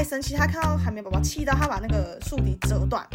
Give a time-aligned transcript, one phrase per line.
[0.00, 3.06] 太生气，他看到海绵宝宝气到他把那个竖笛折断，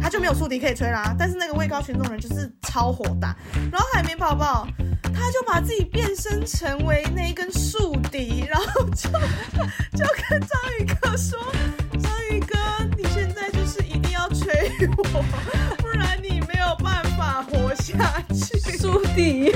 [0.00, 1.14] 他就没有竖笛可以吹啦。
[1.16, 3.36] 但是那个位高权重人就是超火大，
[3.70, 4.66] 然后海绵宝宝
[5.14, 9.08] 他就把自己变身成为那一根竖笛，然后就
[9.96, 11.38] 就跟章鱼哥说
[12.02, 12.58] ：“章鱼哥，
[12.96, 14.68] 你现在就是一定要吹
[14.98, 15.24] 我，
[15.78, 19.54] 不然你没有办法活下去。”舒迪，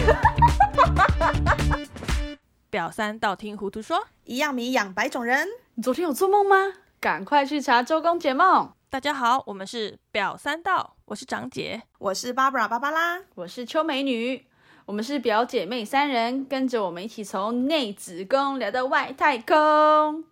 [2.76, 5.48] 表三道听糊涂说，一样米养百种人。
[5.76, 6.74] 你昨天有做梦吗？
[7.00, 8.70] 赶快去查周公解梦。
[8.90, 11.84] 大家好，我们是表三道，我是长姐。
[11.98, 14.44] 我是 Barbara 芭芭拉，我是秋美女，
[14.84, 19.56] 我们是表姐妹三人，跟着我们一起从内子宫聊到外太空。
[19.56, 20.22] 哦，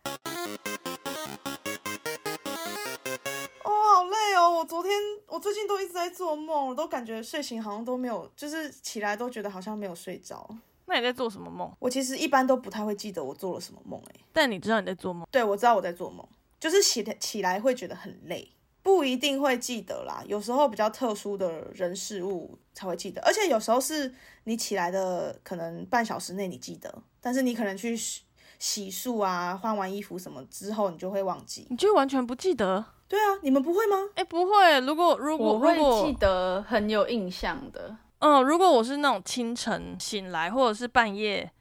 [3.65, 4.51] 好累哦！
[4.59, 4.93] 我昨天，
[5.29, 10.47] 我最近都一直在做梦，我都感觉睡醒好像都没有，就是起来都觉得好像没有睡着。
[10.87, 11.71] 那你在做什么梦？
[11.79, 15.27] 我其实一般都不太会记得我做了什么梦，哎，但你知道你在做梦？
[15.31, 16.27] 对，我知道我在做梦，
[16.61, 18.51] 就是起起来会觉得很累，
[18.83, 20.23] 不一定会记得啦。
[20.27, 24.13] 有时候比较特殊的人事物才会记得，而且有时候是
[24.45, 28.23] 你起来的可能半小时内你记得，但是你可能去洗
[28.59, 31.67] 洗漱啊、换完衣服什么之后，你就会忘记。
[31.71, 32.85] 你就完全不记得？
[33.07, 33.97] 对啊，你们不会吗？
[34.15, 34.81] 哎，不会。
[34.81, 37.95] 如果如果我会如果记得很有印象的，
[38.27, 41.53] 嗯，如果我是那种清晨醒来，或者是半夜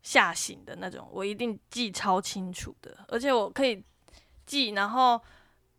[0.00, 3.84] 吓醒的那种，我一定记超清楚的，而且我可以
[4.46, 5.20] 记，然后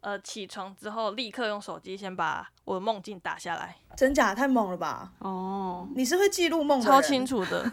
[0.01, 5.13] 呃起床之后立刻用手机先把我的梦境打下来，真假太猛了吧！
[5.19, 7.71] 哦，你是会记录梦超清楚的。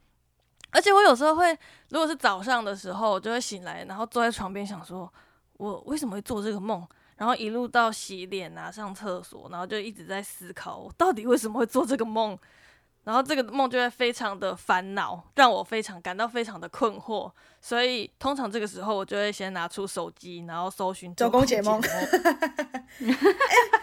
[0.72, 5.10] 而且我有时候会，如果是早上的时候，我就会醒来，然后坐在床边想说，
[5.54, 6.86] 我为什么会做这个梦？
[7.16, 12.38] 然后一路到洗脸啊、上厕所，然后就一直在思考，我到底为什么会做这个梦？
[13.04, 17.30] 然后这个梦就会非常的烦恼，让我非常感到非常的困惑。
[17.60, 21.90] 所以通常这个时候，我就会先拿出手机，然后搜寻周公解梦梦。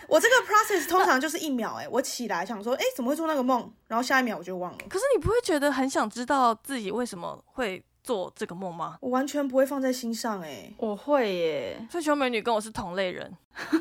[0.10, 3.74] 我这个 process 通常就是一秒、哎，我起来想说，哎、怎么会做那个梦？
[3.88, 8.98] 然后下一秒我就忘了，可是你不会觉得很想知道自己为什么会做这个梦吗？
[9.02, 13.36] 我完全不会放在心上、哎，我会耶，所以求美女跟我是同类人。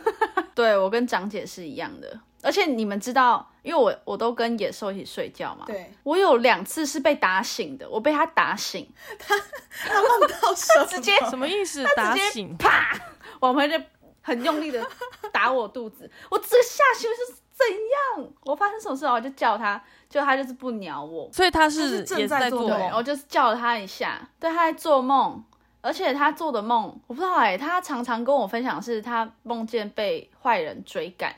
[0.54, 2.20] 对我跟长姐是一样的。
[2.42, 8.88] 而且你们知道，因为我我都跟野兽一起睡觉嘛，对，我有两次是被打醒的，我被他打醒，
[9.18, 9.38] 他
[9.70, 10.84] 他梦到什么？
[10.90, 11.84] 直接什么意思？
[11.94, 12.56] 打醒？
[12.56, 12.98] 啪，
[13.40, 13.80] 往回就
[14.20, 14.84] 很用力的
[15.32, 17.66] 打我肚子，我这个下去是怎
[18.22, 18.32] 样？
[18.44, 19.12] 我发生什么事啊？
[19.12, 22.90] 我就叫他，就他就是不鸟我，所以他他是也在做梦。
[22.92, 25.42] 我就是叫了他一下，对，他在做梦，
[25.80, 31.34] 而且他做的梦，我不知道哎、他常常跟我分享是他梦见被坏人追赶，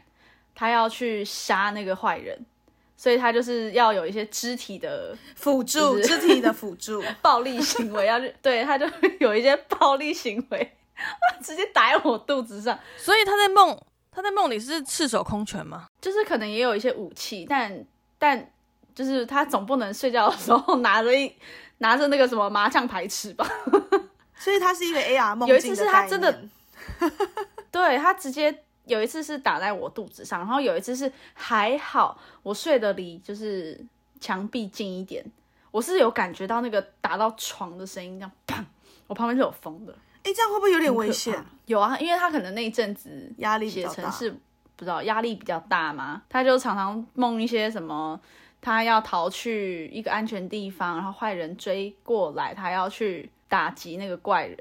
[0.54, 2.46] 他要去杀那个坏人，
[2.96, 7.02] 所以他就是要有一些肢体的辅助，就是肢体的辅助。
[7.20, 8.86] 暴力行为，要去对他就
[9.18, 10.76] 有一些暴力行为，
[11.42, 13.78] 直接打在我肚子上，所以他在梦，
[14.10, 15.86] 他在梦里是赤手空拳吗？
[16.04, 17.82] 就是可能也有一些武器，但
[18.18, 18.50] 但
[18.94, 21.34] 就是他总不能睡觉的时候 拿着一
[21.78, 23.48] 拿着那个什么麻将牌吃吧？
[24.36, 27.10] 所以他是一个 AR 梦 有一次是他真的念
[27.70, 28.54] 对他直接
[28.84, 33.82] 有一次是打在我肚子上，然后有一次是还好我睡得离就是
[34.20, 35.24] 墙壁近一点，
[35.70, 38.62] 我是有感觉到那个打到床的声音，这样砰，
[39.06, 41.42] 我旁边是有风的，哎、这样会不会有点危险？？
[41.64, 44.14] 有啊，因为他可能那一阵子压力比写较大。
[44.76, 48.20] 不知道压力比较大嘛，他就常常梦一些什么，
[48.60, 54.58] 他要逃去一个安全地方，然后坏人追过来，他要去打击那个怪人，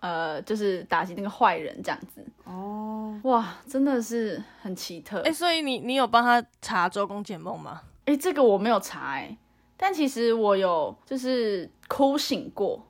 [0.00, 2.24] 呃，就是打击那个坏人这样子。
[2.44, 5.18] 哦，哇，真的是很奇特。
[5.20, 7.82] 哎、哎、所以你你有帮他查周公解梦吗？
[8.06, 9.36] 哎这个我没有查哎、
[9.76, 12.84] 但其实我有就是哭醒过。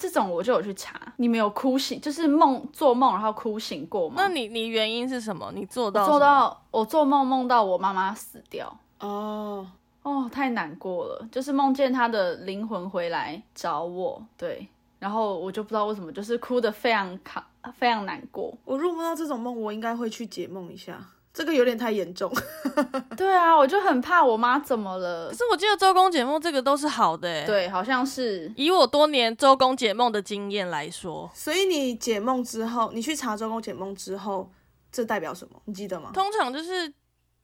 [0.00, 4.14] 这种我就有去查，你们有哭醒，就是梦做梦然后哭醒过吗？
[4.16, 5.52] 那你你原因是什么？
[5.54, 9.70] 你做到做到我做梦梦到我妈妈死掉，哦，
[10.02, 14.66] 哦，太难过了，就是梦见她的灵魂回来找我，对，
[14.98, 18.56] 然后我就不知道为什么，就是哭的非常卡，非常难过。
[18.64, 20.98] 我如果梦到这种梦，我应该会去解梦一下。
[21.32, 22.32] 这个有点太严重。
[23.16, 25.34] 对啊，我就很怕我妈怎么了可。
[25.36, 27.46] 是我记得周公解梦这个都是好的、欸，。
[27.46, 34.50] 对，好像是以我多年周公解梦的经验来说，所以你解梦之后，你去查周公解梦之后，
[34.90, 35.60] 这代表什么？
[35.66, 36.10] 你记得吗？
[36.12, 36.92] 通常就是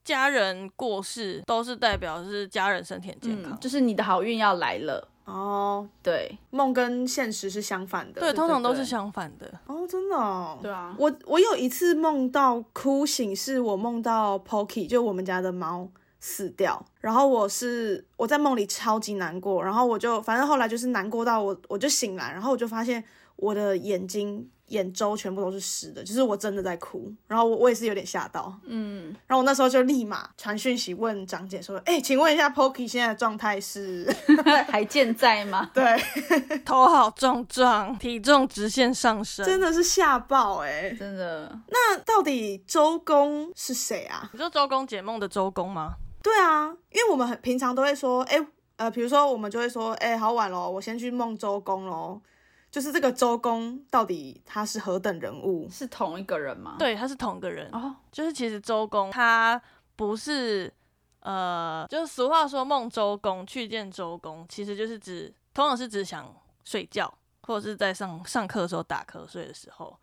[0.04, 3.52] 家人过世，都是代表是家人身体很健康。
[3.52, 5.08] 嗯，就是你的好运要来了。
[5.26, 8.20] 哦，对梦跟现实是相反的。
[8.20, 9.52] 对，通常都是相反的。
[9.66, 10.58] 哦，真的哦。
[10.62, 15.88] 对啊，我我有一次梦到哭醒，是我梦到 Pocky，就我们家的猫
[16.20, 23.02] 死掉，然后我是我在梦里超级难过，然后我就反正后来就是难过到我我就醒来，然后我就发现
[23.34, 34.12] 我的眼睛眼周全部都是湿的，就是我真的在哭，然后我我也是有点吓到，嗯，然后我那时候就立马传讯息问张姐说，哎、请问一下 Pocky 现在的状态是？
[34.68, 35.70] 还健在吗？
[35.72, 35.84] 对，
[36.64, 39.44] 头好重壮，体重直线上升。
[39.46, 44.28] 真的是吓爆哎、真的，那到底周公是谁啊？
[44.32, 45.94] 你说周公解梦的周公吗？
[46.22, 48.44] 对啊，因为我们很平常都会说，哎、
[48.76, 52.20] 呃，比如说我们就会说，哎、好晚咯，我先去梦周公咯。
[52.76, 55.66] 就是这个周公到底他是何等人物？
[55.70, 57.70] 是同一个人吗？，对，他是同一个人。
[57.72, 59.58] 哦，就是其实周公他
[59.96, 60.70] 不是
[61.20, 66.30] 呃，就是俗话说梦周公去见周公，其实就是指通常是指想
[66.66, 67.10] 睡觉，
[67.44, 69.98] 或者是在上上课的时候打瞌睡的时候。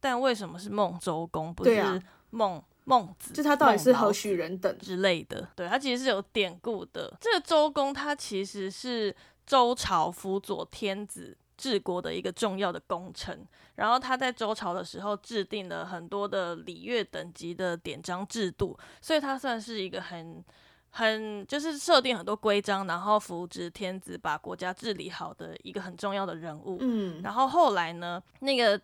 [0.00, 3.32] 但为什么是梦周公，不对啊是梦孟子？
[3.34, 4.76] 就他到底是何许人等？
[4.80, 5.48] 之类的？
[5.54, 7.16] 对，他其实是有典故的。
[7.20, 9.14] 这个周公他其实是
[9.46, 13.46] 周朝辅佐天子治国的一个重要的功臣。
[13.74, 20.42] 然后他在周朝的时候制定了很多的礼乐等级的典章制度，所以他算是一个很
[20.90, 26.78] 很就是设定很多规章，然后扶植天子把国家治理好的一个很重要的人物。
[26.80, 28.80] 嗯，然后后来呢，那个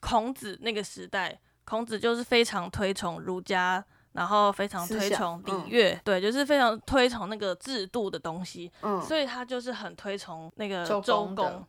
[0.00, 11.66] 孔子那个时代，孔子就是非常推崇儒家，然后非常推崇礼嗯乐，对，就是非常推崇那个制度的东西，嗯，所以他就是很推崇那个周周公的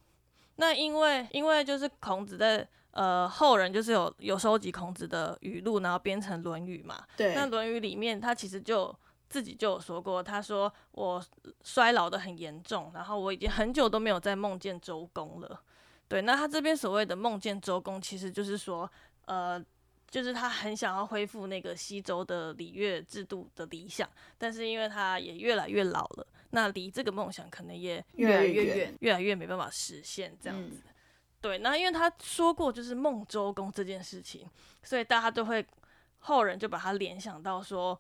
[0.57, 8.94] 那因为因为就是孔子在呃后人就是有有收集孔子的语录，然后编成《论语》嘛，对，那《论语》里面，他其实就
[9.30, 11.24] 自己就有说过，他说我
[11.63, 15.62] 衰老的很严重，然后我已经很久都没有再梦见周公了。
[16.07, 18.89] 对，那他这边所谓的梦见周公，其实就是说，
[19.25, 19.62] 呃，
[20.09, 30.81] 就是他很想要恢复那个西周的礼乐制度的理想，但是因为他也越来越老了，那离这个梦想可能也越来来越远越来越没办法实现这样嗯子。
[31.39, 34.50] 对，那因为他说过就是梦周公这件事情，
[34.81, 35.65] 所以大家都会
[36.19, 38.00] 后人就把他联想到说，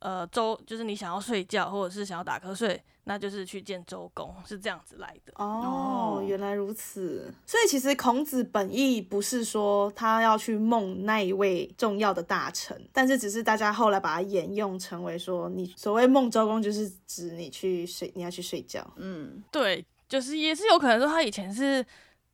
[0.00, 5.32] 呃，周就是你想要睡觉或者是想要打瞌睡，那就是去见周公，是这样子来的。
[5.36, 7.32] 哦哦，原来如此。
[7.46, 18.86] 所以其实孔子本意不是说他要去梦那一位重要的大臣，但是只是大家后来把它沿用成为说，你所谓梦周公就是指你去睡，你要去睡觉。
[18.96, 21.84] 嗯，对，就是也是有可能说他以前是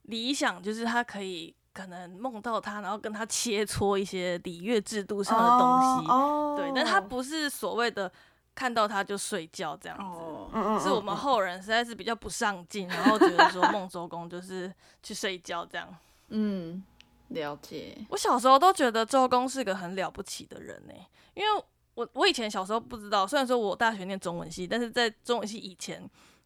[0.03, 6.11] 理想，就是他可以可能梦到他，然后跟他切磋一些礼乐制度上的东西。
[6.11, 8.11] 哦，对，但他不是所谓的
[8.55, 10.83] 看到他就睡觉这样子。
[10.83, 14.73] 是我们后人实在是比较不上进，然后觉得说孟周公就是
[15.03, 15.89] 去睡觉这样。
[16.29, 16.83] 嗯，
[17.29, 17.97] 了解。
[18.11, 20.93] 我小时候都觉得周公是个很了不起的人呢、
[21.35, 21.65] 因为
[21.95, 26.03] 我我以前小时候不知道，虽然说我大学念中文系，但是在中文系以前，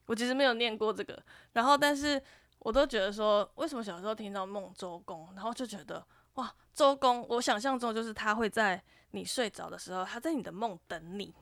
[0.06, 1.20] 我其实没有念过这个。
[1.52, 2.20] 然后，但是
[2.66, 6.04] 我都觉得说，为什么小时候听到梦周公，然后就觉得
[6.34, 8.82] 哇，周公，我想象中就是他会在
[9.12, 11.32] 你睡着的时候，他在你的梦等你，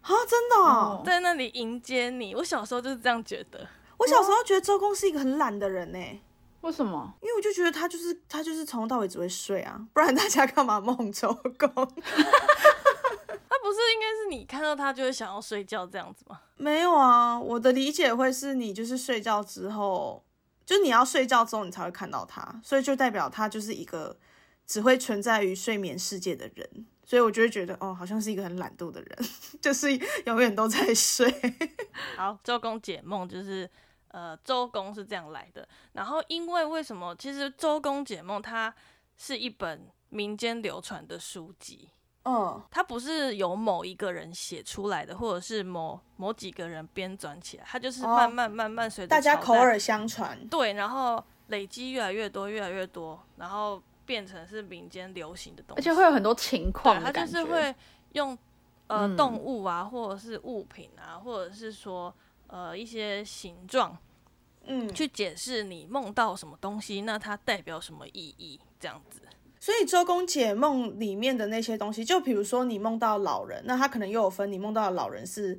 [0.00, 2.34] 啊，真的在那里迎接你。
[2.34, 3.68] 我小时候就是这样觉得。
[3.98, 5.98] 我小时候觉得周公是一个很懒的人呢，
[6.62, 7.12] 为什么？
[7.20, 11.28] 因为我就觉得他就是他就是从头到尾只会睡啊，不然大家干嘛梦周
[11.58, 11.68] 公？
[11.68, 11.74] 他
[13.60, 16.40] 不是应该是你看到他就会想要睡觉这样子吗？
[16.56, 20.24] 没有啊，我的理解会是你就是睡觉之后，
[20.64, 24.16] 就你要睡觉之后你才会看到他，所以就代表他就是一个
[24.66, 29.18] 只会存在于睡眠世界的人，所以我就会觉得哦，好像是一个很懒惰的人，
[29.60, 29.94] 就是
[30.26, 31.30] 永远都在睡。
[32.16, 33.68] 好，周公解梦就是
[34.08, 35.68] 呃，周公是这样来的。
[35.92, 37.14] 然后因为为什么？
[37.16, 38.74] 其实周公解梦它
[39.16, 41.90] 是一本民间流传的书籍，
[42.24, 50.48] 嗯，它不是由某一个人写出来的，或者是某某几个人编撰起来，它就是哦慢慢慢慢随着大家口耳相传。
[50.48, 57.26] 对，然后累积越来越多，越来越多，然后变成是民间流行的东西，而且会有很多情况对，它。
[57.26, 57.74] 就是会
[58.12, 58.36] 用
[58.86, 62.14] 呃、嗯动物啊，或者是物品啊，或者是说
[62.46, 63.96] 呃一些形状
[64.66, 69.20] 嗯，去解释你梦到什么东西，那它代表什么意义，这样子。
[69.64, 75.58] 所以周公解梦里面的那些东西，就比如说你梦到老人，那他可能又有分你梦到的老人是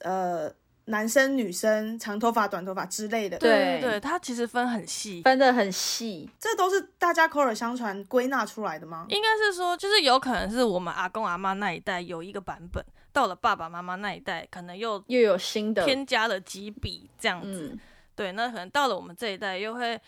[0.00, 0.50] 呃
[0.86, 3.36] 男生、女生、长头发、短头发之类的。
[3.36, 5.20] 对对，他其实分很细。
[5.20, 6.26] 分的很细。
[6.40, 9.04] 这都是大家口耳相传归纳出来的吗？
[9.10, 12.82] 应该是说，就是有可能是我们阿公阿妈那一代有一个版本，
[13.12, 17.72] 到了爸爸妈妈那一代，可能又又有新的，添加了几笔这样子。
[17.74, 17.80] 嗯，
[18.16, 20.00] 对，那可能到了我们这一代，又会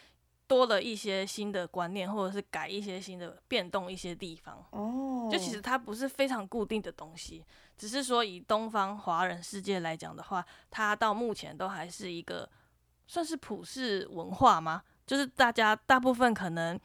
[0.48, 4.64] 多了一些新的观念，或者是改一些新的变动一些地方。
[4.70, 7.44] 哦，就其实它不是非常固定的东西，
[7.76, 12.48] 只是说以东方华人世界来讲的话，它到目前都还是一个
[13.06, 14.82] 算是普世文化吗？
[15.06, 16.78] 就是大家大部分可能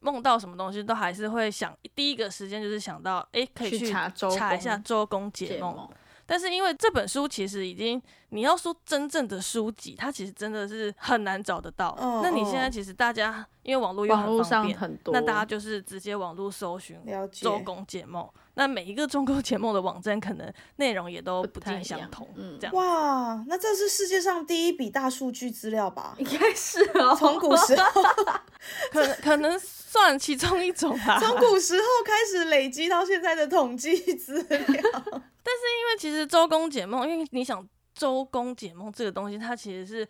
[0.00, 3.92] 梦到什么东西，都还是会想第一个时间就是想到，哎、可以去去
[4.36, 5.88] 查一下周公解梦。
[6.32, 11.94] 但是因为这本书其实已经，你要说真正的书籍，它其实真的是很难找得到。
[12.00, 16.98] 嗯那你现在嗯其实大家因为网络又很方便，很多，那大家就是直接网络搜寻。
[17.30, 18.26] 周公解梦。
[18.54, 22.28] 那每一个周公解梦的网站，可能内容也都不不太相同。
[22.36, 26.14] 嗯这样哇，那这是世界上第一笔大数据资料吧？
[26.18, 28.02] 应该是哦， 从古时候，
[28.92, 31.18] 可能可能算其中一种吧。
[31.24, 34.44] 从古时候开始累积到现在的统计资料。
[34.54, 40.06] 但是因为其实周公解梦，因为你想周公解梦这个东西，它其实是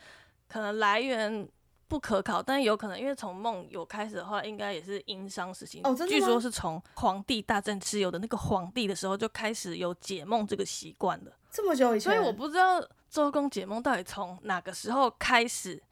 [0.49, 1.49] 可能来源
[1.93, 5.79] 不可考，但有可能因为从梦有开始的话，应该也是殷商时期。
[5.85, 11.37] 哦真的据说是从皇帝大战蚩尤的那个皇帝的时候就开始有解梦这个习惯了。
[11.51, 15.83] 这么久以前，所以我不知道周公解梦到底从哪个时候开始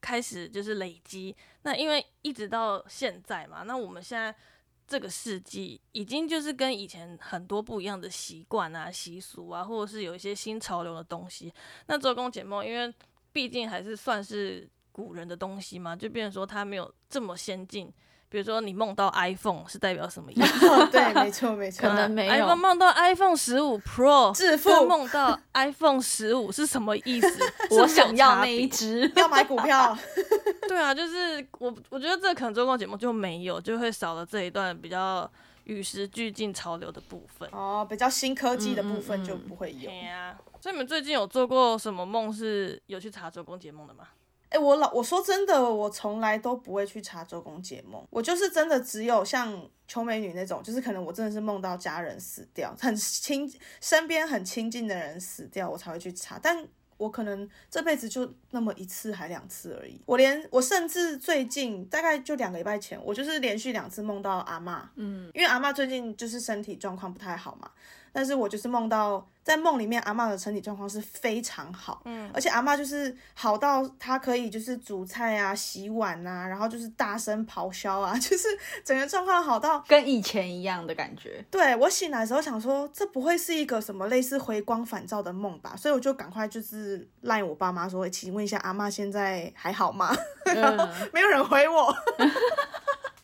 [0.00, 1.36] 开始就是累积。
[1.60, 4.34] 那因为一直到现在嘛，那我们现在
[4.88, 11.52] 这个世纪已经就是跟以前很多不一样的习惯啊、习俗啊，或者是有一些新潮流的东西。
[11.86, 12.90] 那周公解梦，因为
[13.30, 14.66] 毕竟还是算是
[15.00, 17.92] 古人的东西嘛，就变成说它没有这么先进。
[18.28, 20.68] 比如说你梦到 iPhone 是代表什么意思？
[20.70, 27.40] 哦对，没错没错可，能没有 iPhone 梦到 iPhone 十五 Pro 致富跟梦到 iPhone 十五是什么意思？
[27.76, 29.98] 我想要那一只， 要买股票，
[30.68, 35.28] 对啊，就是我我觉得这可能周公解梦就没有，就会少了这一段比较
[35.64, 37.48] 与时俱进潮流的部分。
[37.50, 39.90] 哦，比较新科技的部嗯分嗯就不会有。
[39.90, 44.04] 对呀、所以你们最近有做过什么梦是有去查周公解梦的吗？
[44.50, 56.68] 哎、我老我说真的，我从来都不会去查周公解梦，我就是真的只有像邱美女那种，就是可能我真的是梦到家人死掉，很亲身边很亲近的人死掉，我才会去查，但。
[57.00, 59.98] 我可能这辈子就那么一次还两次而已。
[60.04, 67.70] 我连我甚至最近大概就两个礼拜前，我就是连续两次梦到阿嬷，嗯，因为阿嬷最近就是身体状况不太好嘛，
[68.12, 78.46] 但是我就是梦到在梦里面阿妈的身体状况是非常好，嗯，而且阿妈就是好到她可以就是煮菜啊、洗碗啊，然后就是大声咆哮啊， 就是
[78.84, 79.80] 整个状况好到。
[79.88, 81.44] 跟以前一样的感觉。
[81.50, 85.74] 对我醒来的时候想说，这不会是一个什么类似回光返照的梦吧？
[85.76, 90.14] 所以我就赶快就是赖我爸妈说，欸请问一下阿妈现在还好吗？
[90.44, 91.94] 然后， 没有人回我。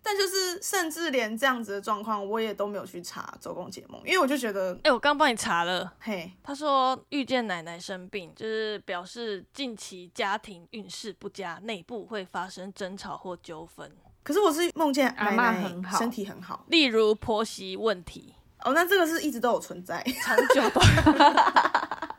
[0.08, 13.90] 但就是甚至连这样子的状况，我也都没有去查周公解梦，因为我就觉得，哎、我刚帮你查了，嘿，他说遇见奶奶生病，就是表示近期家庭运势不佳，内部会发生争吵或纠纷，
[14.22, 18.32] 可是我是梦见奶奶很好身体很好例如婆媳问题，
[18.62, 20.00] 哦，那这个是一直都有存在。
[20.22, 20.80] 长久都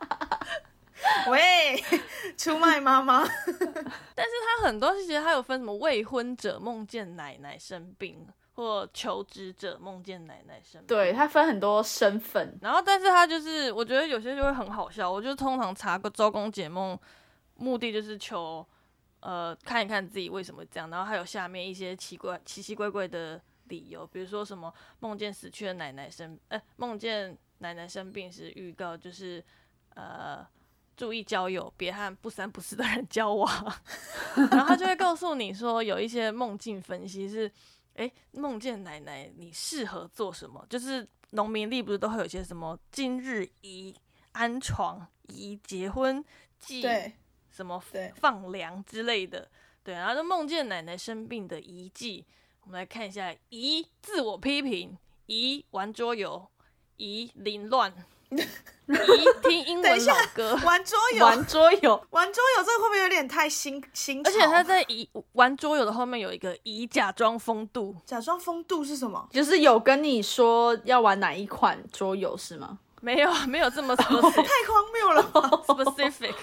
[1.30, 1.82] 喂，
[2.36, 3.22] 出卖妈妈，
[4.14, 10.86] 但是他很多其实他有分什么未婚者梦见奶奶生病，或求职者梦见奶奶生病。
[10.88, 15.10] 对，他分很多身份，然后，但是他就是，我觉得有些就会很好笑。
[15.10, 16.98] 我就通常查个周公解梦，
[17.54, 18.66] 目的就是求
[19.20, 29.44] 呃看一看自己为什么这样，然后还有下面一些奇怪奇奇怪怪的理由，比如说什么梦见死去的奶奶生，呃梦见奶奶生病时预告就是
[29.94, 30.44] 呃
[30.98, 33.48] 注意交友，别和不三不四的人交往。
[34.50, 37.50] 然后他就会告诉你说，有一些梦境分析是，
[37.94, 40.66] 诶，梦见奶奶你适合做什么？
[40.68, 43.94] 就是农民历不是都会有一些什么今日宜
[44.32, 46.24] 安床、宜结婚、
[46.58, 46.82] 忌
[47.50, 47.80] 什么，
[48.16, 49.48] 放粮之类的，
[49.84, 52.26] 对，然后就梦见奶奶生病的遗迹。
[52.62, 56.48] 我们来看一下：宜自我批评，宜玩桌游，
[56.96, 57.92] 宜凌乱，
[58.30, 60.58] 宜听英文老歌。
[60.64, 64.30] 玩桌游，玩桌游，玩桌游，这个会不会有点太新新潮？
[64.30, 69.28] 而且他在以玩桌游的后面有一个以假装风度，假装风度是什么？
[69.30, 72.78] 就是有跟你说要玩哪一款桌游是吗？
[73.00, 74.20] 没有没有这么太荒
[74.92, 75.40] 谬了吧！
[75.68, 76.34] specific，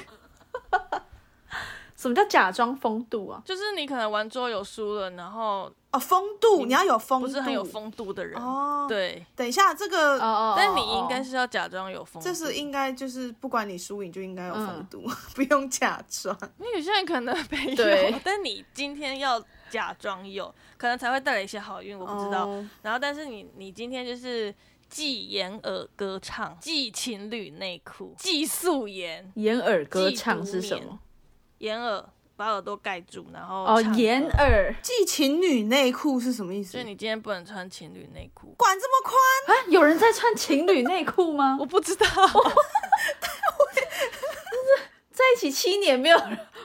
[2.06, 3.42] 什么叫假装风度啊？
[3.44, 16.38] 就是你可能玩桌游输了，然后哦，风度，你要有风度，不是很有风度的人，哦。，对，等一下，这个、哦哦，但你应该是是要假装有风度，这是应该就是不管你输赢就应该有风嗯度， 不用假装。
[16.60, 22.46] 因为有些人可能没有， 但你今天要假装有，可能才会带来一些好运，我不知道。
[22.46, 24.54] 哦然后，但是你你今天就是
[24.90, 31.00] 系掩耳歌唱，系情侣内裤，系素颜，掩耳歌唱是什么？
[31.60, 32.04] 掩耳
[32.36, 34.22] 把耳朵盖住，然后哦，掩。
[34.40, 36.84] 耳系情侣内裤是什么意思所以？
[36.84, 38.54] 你今天不能穿情侣内裤。
[38.58, 39.58] 管这么宽？
[39.58, 39.66] 啊？
[39.70, 41.56] 有人在穿情侣内裤吗？
[41.62, 42.06] 我不知道，
[45.12, 46.22] 在一起七年没有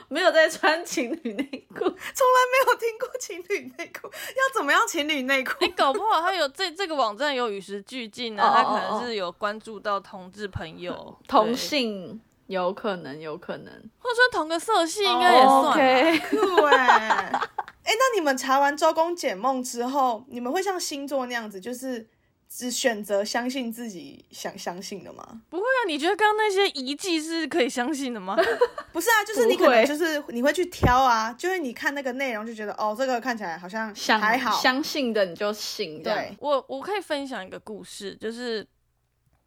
[0.09, 1.79] 没有在穿情侣内裤。
[1.79, 5.53] 从来没有听过情侣内裤，要怎么样情侣内裤？
[5.61, 12.21] 你、搞不好他有这这个网站有与时俱进啊，哦哦他可哦能是有关注到同志朋友、同对，性
[12.51, 15.69] 有可能，有可能，或者说同个色系应该也算吧。
[15.71, 17.31] OK，酷哎、
[17.83, 22.07] 哎、那你们查完周公解梦之后，你们会像星座那样子，就是
[22.49, 25.41] 只选择相信自己想相信的吗？
[25.49, 28.35] 不会啊，你觉得刚刚那些遗迹是可以相信的吗？
[28.91, 38.67] 不是啊，就是你可能就是你会去挑啊，就是你看那个内容就觉得哦，这个看起来好像想还好，相信的你就信，对，我我可以分享一个故事，就是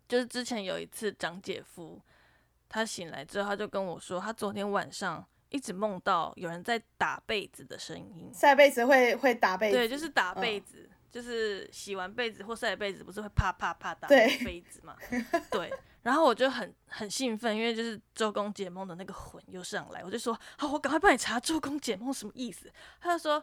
[0.08, 2.00] 就是之前有一次长姐夫，
[2.68, 8.30] 他醒来之后他就跟我说，他昨天晚上一直梦到有人在打被子的声音。
[8.32, 14.96] 晒被子会会打被子，对，就是打嗯被子，就是洗完被子或晒被子，不是会啪啪啪打那个被子嘛？
[15.50, 15.72] 对。
[16.04, 22.70] 然后我就很很兴奋，因为就是周公解梦的那个魂又上来，我就说好，我赶快帮你查周公解梦什么意思。
[23.00, 23.42] 他就说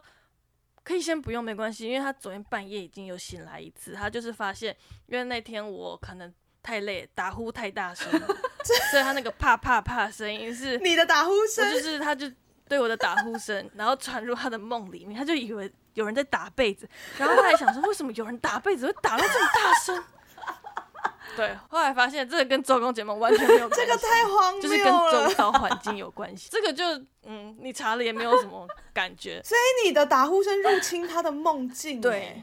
[0.84, 4.76] 可以先不用，没关系，因为他昨天半夜已经有醒来一次，他就是发现，
[5.06, 8.26] 因为那天我可能太累，打呼太大声了，
[8.90, 12.30] 所以他那个啪啪啪声音是你的打呼声，就是他就
[12.68, 16.88] 对我的打呼声，然后传入他的梦里面，他就以为有人在打被子，
[17.18, 20.04] 然后他还想说为什么有人打被子会打到这么大声？
[21.34, 24.92] 对，后来发现这个跟周公解梦完全没有关系， 这个太荒谬就是跟。
[24.92, 26.48] 周遭环境有关系。
[26.52, 26.84] 这个就
[27.24, 29.40] 嗯，你查了也没有什么感觉。
[29.42, 32.42] 所以你的打呼声入侵他的梦境，对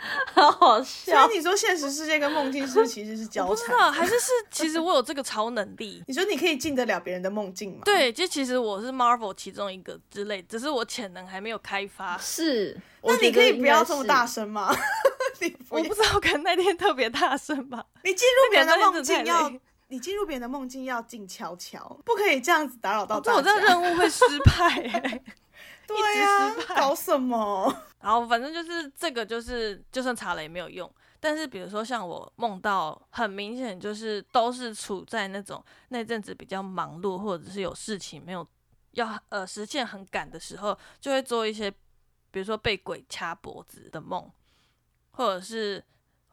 [0.34, 1.30] 欸好笑所笑。
[1.30, 3.50] 以你说现实世界跟梦境是不是其实是交叉？
[3.50, 6.02] 不知道，还是是其实我有这个超能力。
[6.08, 12.16] 你说你可以进得了别人的梦境吗？，对，就其实我是 Marvel 其中一个之类，只是我潜能还没有开发。
[12.18, 14.74] 是，那我觉你可以不要这么大声吗？
[15.40, 17.84] 你不要我不知道，可能那天特别大声吧。
[18.04, 23.42] 你进入别人的梦那境要天真的太累，你进入别人的梦境要静悄悄，不可以这样子打扰到哦这我。
[23.42, 25.22] 这个任务会失败、欸。
[25.96, 27.74] 对呀、搞什么？
[28.00, 30.90] 然后反正就是这个，就是就算查了也没有用。
[31.22, 38.46] 但是比如说像我梦到，很明显就是都是处在那种那阵子比较忙碌，或者是有事情没有
[38.92, 41.70] 要呃实现很赶的时候，就会做一些，
[42.30, 44.30] 比如说被鬼掐脖子的梦，
[45.10, 45.84] 或者是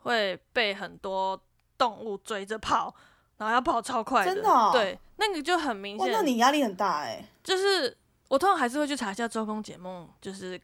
[0.04, 1.38] 会被很多
[1.78, 2.96] 动物追着跑，
[3.36, 4.34] 然后要跑超快的。
[4.34, 6.14] 真的哦对，那个就很明哇，显。
[6.14, 10.60] 那你压力很大哎、就是我通常还是会去查一下周公解梦，就是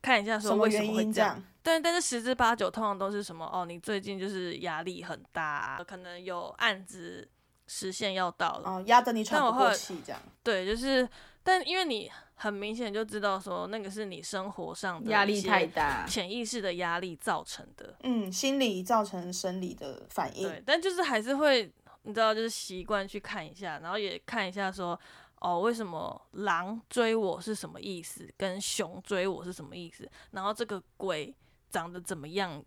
[0.00, 1.06] 看一下说什么为什原么会这样。
[1.06, 1.44] 因这样？
[1.62, 7.26] 但但是十之八九通常都是什么哦，你最近就是压力很大啊，可能有案子
[7.66, 10.20] 时限要到了，哦，压得你喘不过气这样。
[10.42, 11.08] 对，就是
[11.42, 16.06] 但因为你很明显就知道说那个是你生活上的压力太大。
[16.06, 20.46] 潜意识的压力造成的，嗯，心理造成生理的反应。
[20.46, 24.98] 对，但就是还是会你知道就是习惯去看一下，然后也看一下说。
[25.44, 28.26] 哦，为什么狼追我是什么意思？
[28.38, 30.10] 跟熊追我是什么意思？
[30.30, 31.36] 然后这个鬼
[31.68, 32.64] 长得怎么样？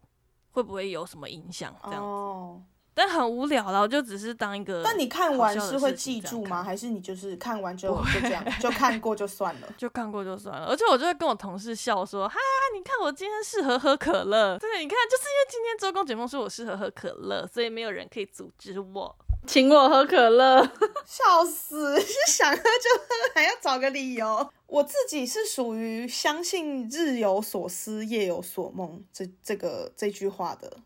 [0.51, 1.75] 会不会有什么影响？
[1.85, 2.61] 这样子，哦，
[2.93, 4.81] 但很无聊了，我就只是当一个。
[4.83, 6.63] 但你看完是会记住吗？
[6.63, 9.67] 还是你就是看完之后就这样就看过就算了？
[9.77, 12.35] 就看过就算了，而且我就会跟我同事笑说：“哈，
[12.75, 19.15] 你看我今天适合喝可乐。”对，你看，就是因为今天周公解梦说我适合喝可乐，所以没有人可以阻止我。
[19.45, 20.63] 请我喝可乐。
[21.05, 21.99] 笑死！
[22.01, 24.49] 是想喝就喝，还要找个理由。
[24.67, 30.77] 我自己是属于相信“日有所思，夜有所梦”这这个这句话的，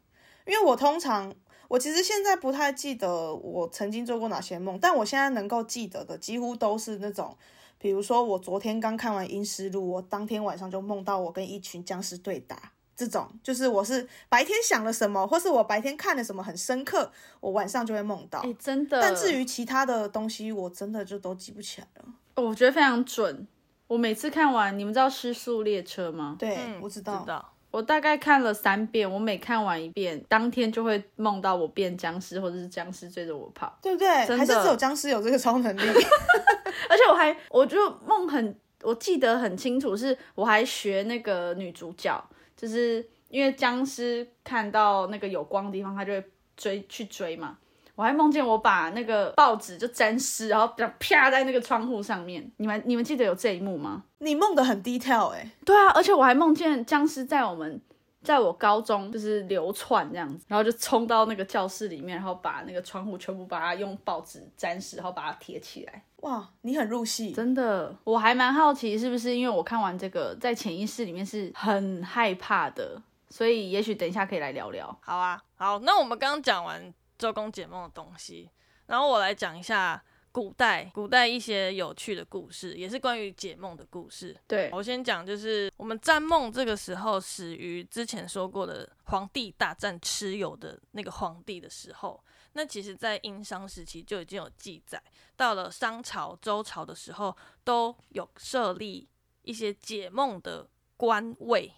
[0.46, 1.34] 因为我通常
[1.68, 7.36] 我其实现在不太记得我曾经做过哪些梦，但我现在能够记得的几乎都是那种，
[7.80, 12.74] 比如说我昨天刚看完《阴尸路》，我当天晚上就梦到我跟一群僵尸对打。
[13.02, 18.40] 这种就是我是白天想了什么，或是我白天看了什么很深刻，我晚上就会梦到。
[18.42, 19.02] 哎、真的。
[19.02, 22.06] 但至于其他的东西，我真的就都记不起来了。
[22.36, 23.48] 我觉得非常准。
[23.88, 26.36] 我每次看完，你们知道《失速列车》吗？
[26.38, 27.22] 对，嗯，我知道。
[27.22, 27.54] 知道。
[27.72, 33.76] 我大概看了三遍，我每看完一遍，当天就会梦到我变僵尸，或者是僵尸追着我跑。
[33.82, 34.08] 对不对？
[34.08, 35.82] 还是只有僵尸有这个超能力？
[36.90, 42.22] 而且我还，我就梦很，我记得很清楚，是我还学那个女主角，
[42.62, 46.24] 就是因为僵尸看到那个有光的地方，它就会
[46.56, 47.58] 追去追嘛。
[47.96, 52.52] 我还梦见我把那个报纸就沾湿，然后啪在那个窗户上面。
[52.58, 54.04] 你们你们记得有这一幕吗？
[54.20, 57.82] 你梦的很 detail 哎、对啊，而且我还梦见僵尸在我们，
[58.24, 66.04] 在我高中就是流窜这样子，然后就冲到那个教室里面，然后把那个窗户全部把它用报纸沾湿，然后把它贴起来。
[66.18, 67.32] 哇，你很入戏。
[67.32, 74.96] 真的，我还蛮好奇，是不是因为我看完这个，在潜意识里面是很害怕的，所以也许等一下可以来聊聊。
[75.02, 78.52] 好啊，好，那我们刚刚讲完周公解梦的东西，
[78.86, 84.36] 然后我来讲一下古代古代一些有趣的故事，也是关于解梦的故事。
[84.48, 92.24] 对，我先讲，就是我们占梦这个时候始于之前说过的皇帝大战蚩尤的那个皇帝的时候。
[92.54, 95.02] 那其实，在殷商时期就已经有记载，
[95.38, 99.08] 到了商朝、周朝的时候，都有设立
[99.44, 101.72] 一些解梦的官位，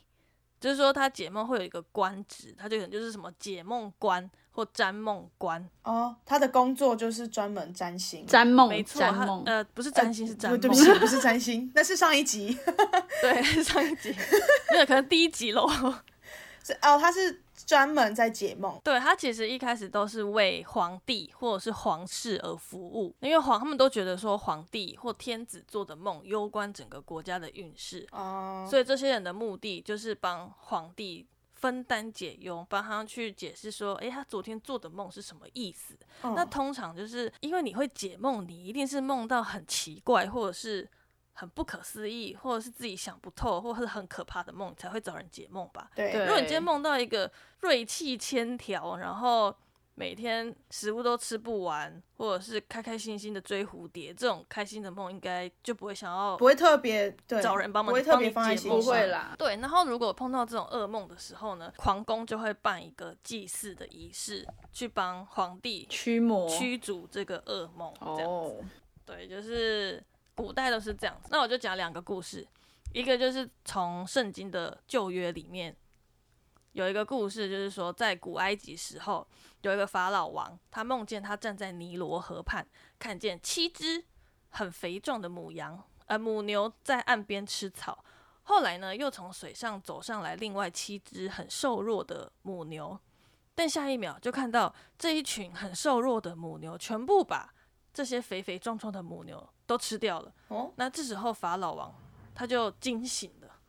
[0.64, 5.62] 就是说他解梦会有一个官职，他就可能就是什么解梦官或占梦官。
[5.84, 8.26] 哦，他的工作就是专门占星。
[8.26, 10.58] 占梦，没错，占梦，呃不是占星，是占梦。
[10.58, 12.58] 不对不起， 不是占星，那是上一集。
[13.22, 14.16] 对，上一集，
[14.72, 15.70] 没有可能第一集喽。
[16.64, 18.80] 是哦，他是专门在解梦。
[18.84, 35.94] 对他其实一开始都是为皇帝或者是皇室而服务，因为皇他们都觉得说皇帝或天子做的梦攸关整个国家的运势，哦，所以这些人的目的就是帮皇帝分担解忧，帮他去解释说，诶，他昨天做的梦是什么意思。
[36.24, 40.90] 嗯那通常就是因为你会解梦，你一定是梦到很奇怪或者是
[41.34, 45.90] 很不可思议，或者是自己想不透，或者是很可怕的梦，才会找人解梦吧。
[45.96, 49.56] 对对如果你今天梦到一个锐气千条，然后
[49.96, 58.86] 每天食物都吃不完，或者是开开心心的追蝴蝶，这种开心的梦，应该就不会想要不会特别找人帮忙不会特别放在帮你解梦不。
[58.90, 59.56] 会啦，对。
[59.58, 67.94] 然后如果碰到这种噩梦的时候呢，皇宫就会办一个祭祀的仪式，去帮皇帝驱魔，驱逐这个噩梦。
[68.00, 68.56] 这样哦，
[69.06, 70.04] 对，就是
[70.36, 71.30] 古代都是这样子。
[71.32, 72.48] 那我就讲两个故事，
[72.92, 75.76] 一个就是从圣经的旧约里面
[76.72, 79.28] 有一个故事，就是说在古埃及时候
[79.62, 82.66] 有一个法老王，他梦见他站在尼罗河畔，
[82.98, 84.04] 看见七只
[84.50, 88.04] 很肥壮的母羊，呃母牛在岸边吃草。
[88.44, 93.00] 后来呢，又从水上走上来另外七只很瘦弱的母牛，
[93.56, 97.54] 但下一秒就看到这一群很瘦弱的母牛全部把
[97.94, 100.34] 这些肥肥壮壮的母牛都吃掉了。
[100.48, 101.94] 哦，那这时候法老王
[102.34, 103.60] 他就惊醒了，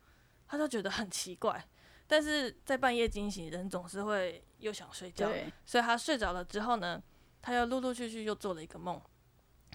[0.47, 1.63] 他就觉得很奇怪，
[2.07, 5.29] 但是在半夜惊醒，人总是会又想睡觉，
[5.65, 7.01] 所以他睡着了之后呢，
[7.41, 8.99] 他又陆陆续续又做了一个梦。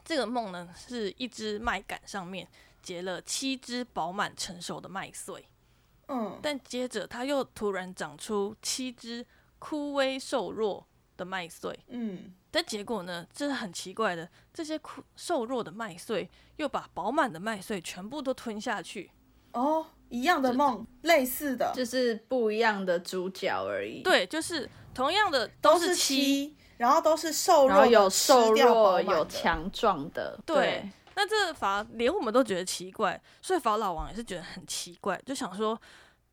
[0.05, 2.49] 这个梦呢，是一只麦秆上面
[2.83, 5.47] 结了七只饱满成熟的麦穗，
[6.09, 9.25] 嗯，但接着它又突然长出七只
[9.59, 10.89] 枯萎瘦弱
[11.21, 11.79] 的麦穗。
[11.89, 19.11] 嗯，但结果呢，这是很奇怪的，这些枯瘦弱的麦穗又把饱满的麦穗全部都吞下去。
[19.53, 35.79] 哦，一样的梦，类似的，就是不一样的主角而已。，对，就是同样的都是是七，然后都是瘦弱，然后有瘦弱，有，强壮的，对那这法连我们都觉得奇怪，所以法老王也是觉得很奇怪，就想说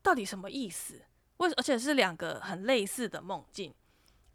[0.02, 1.02] 到底什么意思？
[1.38, 3.72] 为而且是两个很类似的梦境，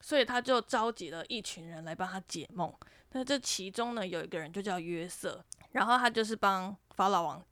[0.03, 2.71] 所以他就召集了一群人来帮他解梦。
[3.13, 7.43] 那这其中呢，有一个人就叫约瑟，然后他就是帮法老王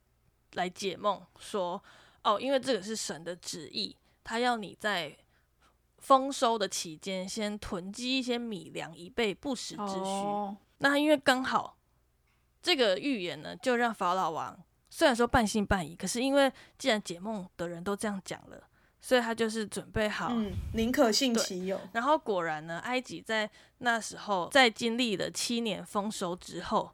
[0.55, 1.83] 来解梦，说
[2.25, 5.17] 哦，因为这个是神的旨意，他要你在
[5.99, 10.01] 丰收的期间先囤积一些米粮，以备不时之需。
[10.01, 11.77] 哦，那因为刚好
[12.63, 14.59] 这个预言呢，就让法老王
[14.89, 18.67] 虽然说半信半疑，可是因为既然解梦的人都这样讲了，
[19.01, 20.29] 所以他就是准备好。
[20.31, 26.91] 嗯，宁可信其有，然后果然呢，埃及在那时候在经历了七年丰收之后，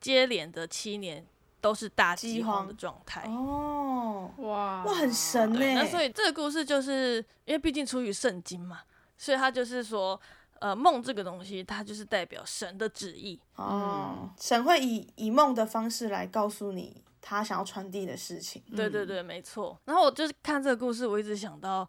[0.00, 1.24] 接连的七年
[1.60, 3.22] 都是大饥饥荒荒的状态。
[3.28, 8.80] 哦，哇哇，很神呢，，那所以这个故事就是因为毕竟出于圣经嘛，
[9.16, 10.20] 所以他就是说，
[10.58, 13.40] 呃，梦这个东西，它就是代表神的旨意。
[13.56, 19.76] 哦，神会以以梦的方式来告诉你他想要传递的事情，对对对，没错。
[19.84, 21.88] 然后我就是看这个故事，我一直想到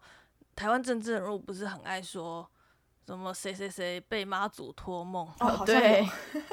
[0.56, 2.44] 台湾政治人物不是很爱说
[3.06, 6.04] 什么谁谁谁被妈祖托梦，哦，对，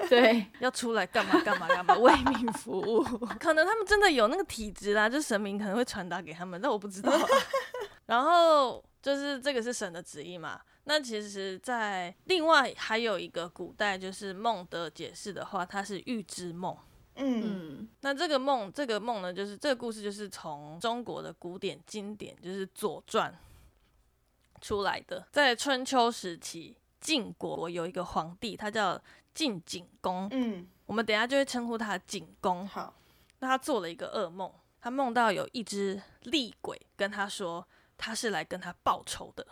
[0.07, 3.03] 对， 要出来干嘛干嘛干嘛为民服务。
[3.41, 7.27] 可能他们真的有那个体质啦，就神明可能会传达给他们，但我不知道啊。
[8.05, 10.61] 然后就是这个是神的旨意嘛。
[10.83, 16.77] 那其实，在另外还有一个古代就是梦的解释的话，它是预知梦。
[17.15, 23.33] 嗯，嗯，那这个梦，这个梦呢，就是这个故事，就是从中国的古典经典，就是《左传》
[24.61, 25.27] 出来的。
[25.31, 29.01] 在春秋时期，晋国有一个皇帝，他叫
[29.33, 32.67] 晋景公，嗯，我们等一下就会称呼他景公。
[32.67, 32.93] 好，
[33.39, 34.51] 那他做了一个噩梦，
[34.81, 39.45] 他梦到有一只厉鬼跟他说，他是来跟他报仇的。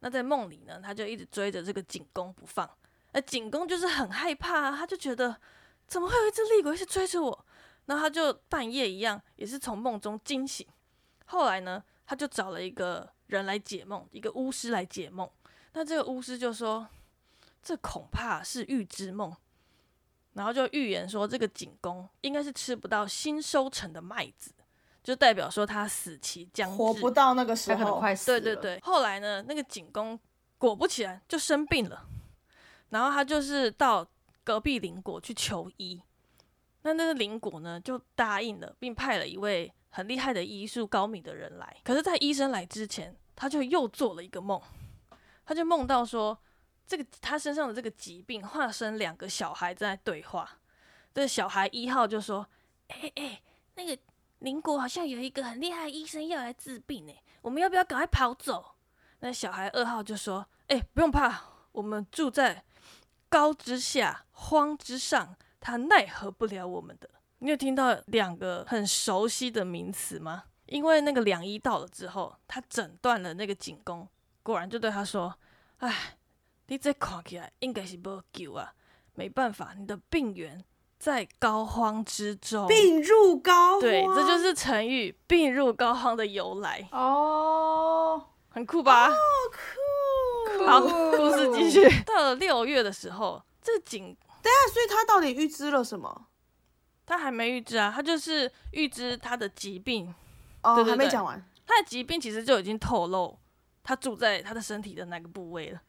[0.00, 2.68] 那在梦里呢，他就一直追着这个景公不放。
[3.12, 5.36] 那景公就是很害怕、啊，他就觉得
[5.90, 7.46] 怎么会有一只厉鬼一直追着我？
[7.86, 10.64] 然后他就半夜一样，也是从梦中惊醒。
[11.26, 15.28] 后来呢，他就找了一个人来解梦，一个巫师来解梦。
[15.72, 16.86] 那这个巫师就说，
[17.60, 19.36] 这恐怕是预知梦。
[20.34, 24.52] 然后就预言说这个景公应该是吃不到新收成的麦子，
[25.02, 28.40] 就代表说他死期将至，活不到那个时他可能候，快死了。
[28.40, 30.16] 对对对，后来呢，那个景公
[30.56, 32.06] 果不其然就生病了，
[32.90, 34.06] 然后他就是到
[34.50, 36.02] 隔壁邻国去求医。
[36.82, 41.76] 那那个邻国呢就答应了，并派了一位很厉害的医术高明的人来。
[41.84, 44.60] 可是，在医生来之前，他就又做了一个梦，
[45.46, 46.36] 他就梦到说，
[46.84, 50.58] 这个他身上的这个疾病化身两个小孩在对话。
[51.14, 52.44] 这个小孩一号就说
[52.88, 53.40] ：“哎、哎、
[53.76, 53.96] 那个
[54.40, 58.74] 邻国好像有一个很厉害的医生要来治病呢，我们要不要赶快跑走？”
[59.22, 62.64] 那小孩二号就说：“哎、不用怕，我们住在
[63.30, 67.08] 高之下，荒之上，他奈何不了我们的。”
[67.42, 70.42] 你有听到两个很熟悉的名词吗？
[70.66, 74.06] 因为那个良医到了之后，他诊断了那个景公，
[74.42, 75.34] 果然就对他说
[75.78, 76.18] ：“哎，
[76.66, 78.74] 你这看起来应该是无救啊，
[79.14, 80.62] 没办法，你的病源
[80.98, 89.08] 在膏肓之中。”病入膏肓，对，这就是成语“病入膏肓”的由来，哦，很酷吧？
[89.08, 89.79] 酷。
[90.66, 90.80] 好，
[91.16, 91.82] 故事继续。
[92.04, 96.26] 到了六月的时候，这个景那所以他到底预知了什么？
[97.06, 100.14] 他还没预知啊，他就是预知他的疾病，
[100.62, 101.44] 哦，对对对还没讲完。
[101.66, 103.36] 他的疾病其实就已经透露
[103.82, 105.80] 他住在他的身体的哪个部位了。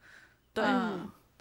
[0.52, 0.64] 对，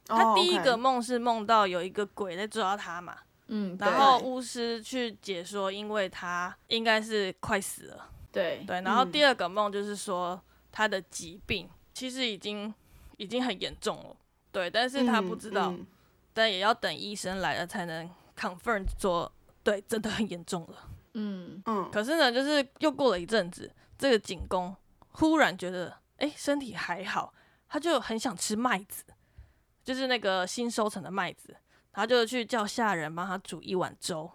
[0.05, 8.09] 他第一个梦是梦到有一个鬼在抓他嘛，嗯，然后巫师去解说，因为他应该是快死了。
[8.31, 12.73] 对对，然后嗯第二个梦就是说他的疾病其实已经
[13.21, 14.17] 已经很严重了，
[14.51, 15.77] 对，但是他不知道，嗯。
[15.77, 15.87] 嗯
[16.33, 19.31] 但也要等医生来了才能 confirm 说，
[19.61, 20.89] 对，真的很严重了。
[21.13, 21.61] 嗯。
[21.65, 21.91] 嗯。
[21.91, 24.75] 可是呢，就是又过了一阵子，这个景公
[25.11, 27.31] 忽然觉得，哎，身体还好，
[27.67, 29.03] 他就很想吃麦子，
[29.83, 31.55] 就是那个新收成的麦子，
[31.91, 34.31] 他就去叫下人帮他煮一碗粥，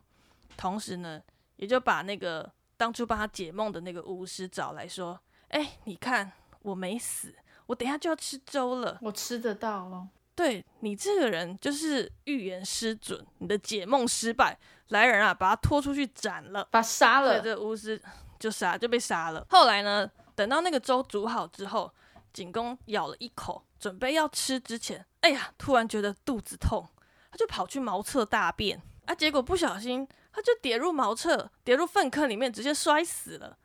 [0.57, 1.21] 同时呢，
[1.57, 5.19] 也就把那个当初帮他解梦的那个巫师找来说，
[5.49, 7.35] 哎，你看我没死，
[7.67, 8.99] 我等一下就要吃粥了。
[9.03, 10.09] 我吃得到咯。
[10.35, 16.67] 对你这个人就是预言失准，你的解梦失败，来人啊，把他拖出去斩了。
[16.71, 18.01] 把他杀对，了，这巫师
[18.39, 19.47] 就杀就被杀了。
[19.49, 21.91] 后来呢，等到那个粥煮好之后，
[22.35, 26.87] 景公咬了一口，准备要吃之前，哎呀，突然觉得肚子痛，
[27.31, 33.57] 他就跑去茅厕大便啊，结果不小心他就跌入茅厕，跌入粪坑里面，直接摔死了。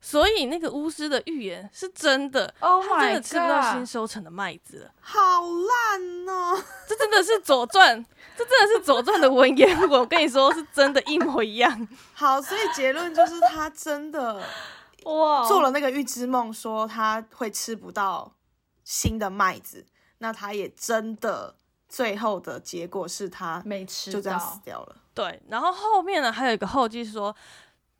[0.00, 4.90] 所以那个巫师的预言是真的 Oh 他真的吃不到新收成的麦子了。
[5.00, 6.62] 好烂哦！
[6.88, 8.02] 这真的是《左传》，
[8.36, 9.90] 这真的是《左传》的文言文。
[9.90, 11.88] 我跟你说，是真的，一模一样。
[12.14, 14.42] 好，所以结论就是他真的
[15.04, 18.32] 哇做了那个预知梦，说他会吃不到
[18.84, 19.84] 新的麦子，
[20.18, 21.54] 那他也真的
[21.88, 24.96] 最后的结果是他没吃就这样死，掉了。
[25.12, 27.34] 对，然后后面呢还有一个后记说，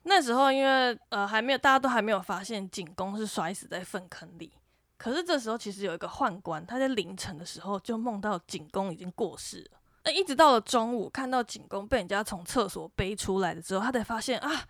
[0.03, 4.51] 那时候因为呃还没有大家都还没有发现景公是摔死在粪坑里，
[4.97, 9.79] 可是这时候其实有一个宦官，他在凌晨的时候就梦到景公已经过世了。
[10.03, 14.65] 那一直到了中午，看到景公被人家从厕所背出来的之后，他才发现啊，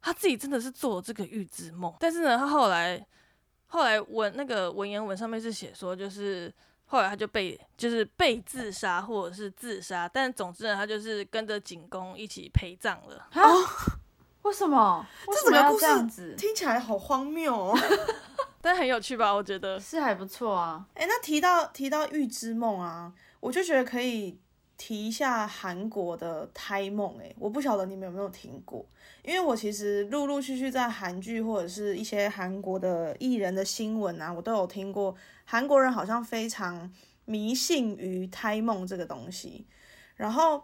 [0.00, 1.94] 他自己真的是做了这个预知梦。
[2.00, 3.06] 但是呢，他后来
[3.66, 6.50] 后来文那个文言文上面是写说，就是
[6.86, 13.28] 后来他就被就是被自杀或者是自杀，但总之呢，他就是跟着景公一起陪葬了。
[13.32, 13.44] 啊？
[14.42, 15.06] 为什么？
[15.26, 16.34] 这整个故事这样子？
[16.36, 17.78] 听起来好荒谬哦！
[18.62, 19.32] 但很有趣吧？
[19.32, 20.86] 我觉得是还不错啊。
[20.94, 24.38] 哎、那提到提到预知梦啊，我就觉得可以
[24.76, 27.16] 提一下韩国的胎梦。
[27.20, 28.84] 哎，我不晓得你们有没有听过，
[29.22, 35.14] 因为我其实陆陆续续在韩剧或者是一些韩国的艺人的新闻啊，我都有听过。
[35.44, 36.90] 韩国人好像非常
[37.24, 39.66] 迷信于胎梦这个东西，
[40.16, 40.62] 然后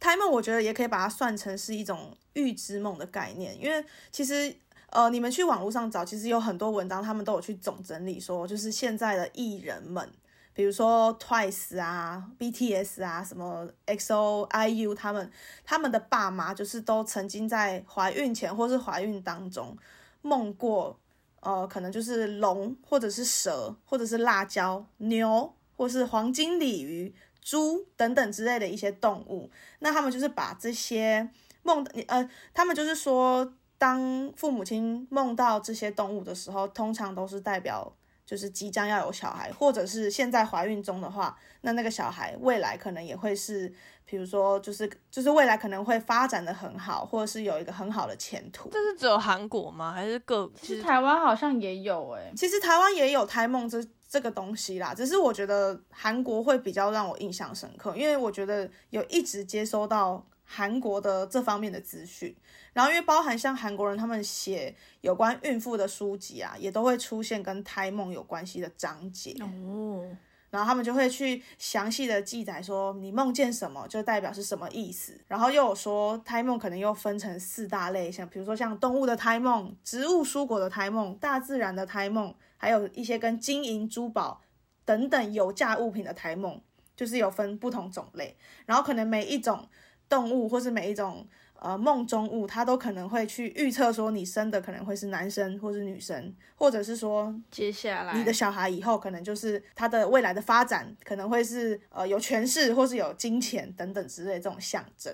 [0.00, 4.54] 胎梦我觉得也可以把它算成是一种预知梦的概念，因为其实
[4.90, 10.10] 呃，你们去网络上找，其实有很多文章，他们都有去总整理说，就是现在的艺人们，
[10.54, 15.30] 比如说 Twice 啊、BTS 啊、什么 XO、IU 他们，
[15.64, 19.76] 他们的爸妈就是都曾经在怀孕前或是怀孕当中
[20.22, 20.98] 梦过，
[21.40, 27.14] 呃，可能就是龙或者是蛇或者是辣椒、牛或是黄金鲤鱼、
[27.48, 31.26] 猪等等之类的一些动物，那他们就是把这些
[31.62, 33.54] 梦，呃，他们就是说。
[33.80, 43.72] 当父母亲梦到这些动物的时候，通常都是代表就是即将要有小孩，或者是现在怀孕中的话，那那个小孩未来可能也会是，
[44.04, 48.68] 比如说就是就是未来可能会发展的很好，或者是有一个很好的前途。
[48.68, 49.92] 这是只有韩国吗？
[49.92, 50.50] 还是各？
[50.60, 62.34] 其实台湾好像也有哎、其实台湾也有胎梦这这个东西啦，只是我觉得韩国会比较让我印象深刻，因为我觉得有一直接收到韩国的这方面的资讯，
[62.72, 69.36] 然后因为包含像韩国人他们写有关孕妇的书籍啊，也都会出现跟胎梦有关系的章节。
[69.42, 70.02] 哦，
[70.48, 84.42] 然后他们就会去详细的记载说你梦见什么就代表是什么意思，然后又有说胎梦可能又分成四大类，像比如说像动物的胎梦、植物蔬果的胎梦、大自然的胎梦，还有一些跟金银珠宝
[84.84, 86.60] 等等有价物品的台梦，
[86.94, 89.66] 就是有分不同种类，然后可能每一种
[90.10, 91.26] 动物或是每一种。
[91.60, 105.12] 呃，梦中物它都可能会去预测说你生的可能会是男生或是女生，或者是说接下来你的小孩以后可能就是他的未来的发展，可能会是呃有权势或是有金钱等等之类这种象征。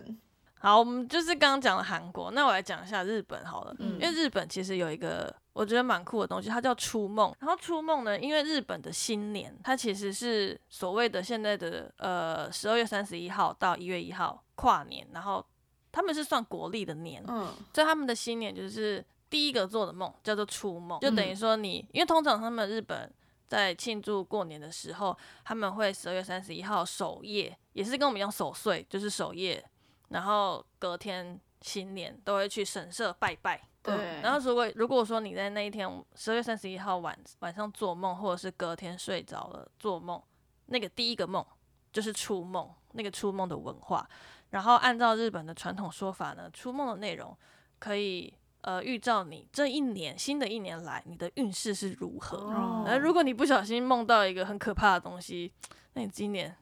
[0.59, 3.75] 好，我们就是刚刚讲了韩国，那我来讲一下日本好了。
[3.79, 7.35] 嗯因为日本其实有一个我觉得蛮酷的东西，它叫初梦。
[7.39, 15.43] 然后初梦呢，因为日本的新年，它其实是所谓的现在的呃十二月三十一号到一月一号跨年，然后
[15.93, 23.09] 他们是算国历的年，嗯所以他们的新年就是第一个做的梦叫做初梦，就等于说你，因为通常他们日本
[23.47, 29.65] 在庆祝过年的时候，他们会十二月三十一号守夜，也是跟我们一样守岁，就是守夜，
[30.09, 33.69] 然后隔天新年都会去神社拜拜。
[33.85, 40.21] 对，然后如果如果说你在那一天十二月三十一号晚晚上做梦，或者是隔天睡着了做梦，
[40.67, 41.45] 那个第一个梦
[41.93, 44.09] 就是初梦，那个初梦的文化。
[44.51, 47.37] 然后按照日本的传统说法呢，初梦的内容
[47.79, 52.39] 可以呃预兆你这一年新的一年来你的运势是如何。
[52.39, 55.53] 哦而如果你不小心梦到一个很可怕的东西，
[55.93, 56.57] 那你今年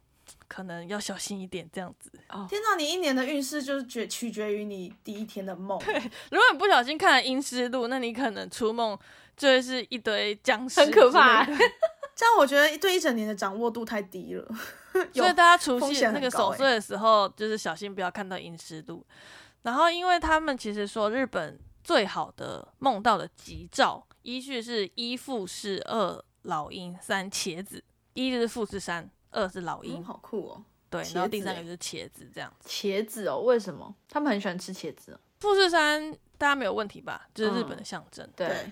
[0.49, 2.11] 可能要小心一点，这样子。
[2.49, 5.79] 天哪，你一年的运势就是决取决于你第一天的梦。
[5.79, 5.95] 对
[6.31, 8.99] 如果你不小心看了阴湿路，那你可能出梦
[9.37, 11.45] 就会是一堆僵尸，很可怕。
[12.15, 14.47] 这样我觉得对一整年的掌握度太低了。
[15.15, 19.05] 所以大家除夕那个守岁的时候，就是小心不要看到阴湿路。
[19.63, 27.83] 然后，因为他们其实说日本最好的梦到的吉兆，依序是一富士、二老鹰、三茄子。
[28.15, 30.65] 一就是富士山，二是老鹰，嗯，好酷哦。
[30.89, 32.69] 对，然后第三个就是茄子这样子。
[32.69, 35.21] 茄子哦，为什么他们很喜欢吃茄子哦？
[35.41, 37.27] 富士山大家没有问题吧？
[37.35, 38.29] 就是日本的嗯象征。
[38.37, 38.71] 对，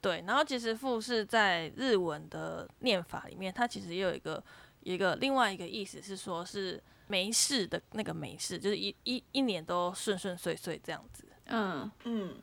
[0.00, 4.42] 对，然后其实富士在日文的念法里面，它其实也有一个
[4.80, 11.24] 一个另外一个意思是说是没事的那个没事，就是一一一年都顺顺遂遂这样子。
[11.46, 12.36] 嗯，嗯，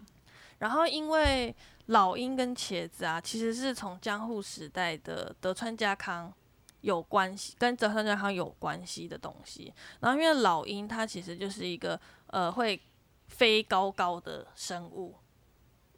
[0.57, 6.33] 然后因为老鹰跟茄子啊，其实是从江户时代的德川家康
[6.87, 9.73] 有关系，跟德川家康有关系的东西。
[9.99, 12.81] 然后因为老鹰它其实就是一个呃会
[13.27, 15.13] 飞高高的生物，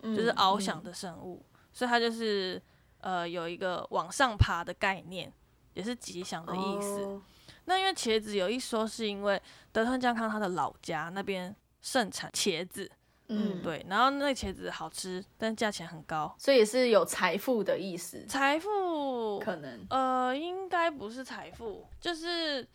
[0.02, 2.60] 就是翱翔的生物，所以它就是
[3.02, 5.32] 呃有一个往上爬的概念，
[5.75, 7.04] 也是吉祥的意思。
[7.04, 7.21] 哦
[7.65, 9.39] 那因为茄子有一说是因为
[9.71, 12.91] 德川家康他的老家那边盛产茄子，
[13.30, 16.36] 嗯，对，然后那茄子好吃，但价钱很高。
[16.38, 22.68] 所以也是有财富的意思，财富可能呃应该不是财富，就是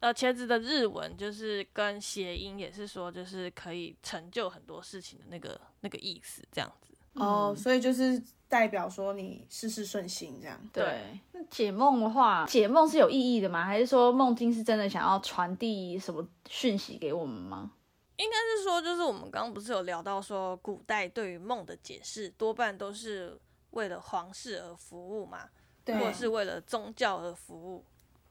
[0.00, 6.92] 呃茄子的日文就是跟谐音也是说就是可以成就很多事情的那个那个意思，这样子。
[7.14, 10.60] 哦，所以就是代表说你事事顺心这样。
[10.72, 11.00] 对。
[11.30, 13.64] 那解梦的话，解梦是有意义的吗？
[13.64, 17.70] 还是说梦境是真的想要传递什么讯息给我们吗？
[18.16, 23.38] 应该是说，就是我们刚刚不是有聊到说，古代对于梦的解释多半都是
[23.70, 25.48] 为了皇室而服务嘛，
[25.86, 27.84] 或者是为了宗教而服务，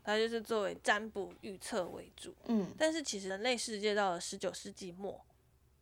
[0.03, 2.33] 它就是作为占卜预测为主。
[2.45, 5.23] 嗯但是其实人类世界到了十九世纪末，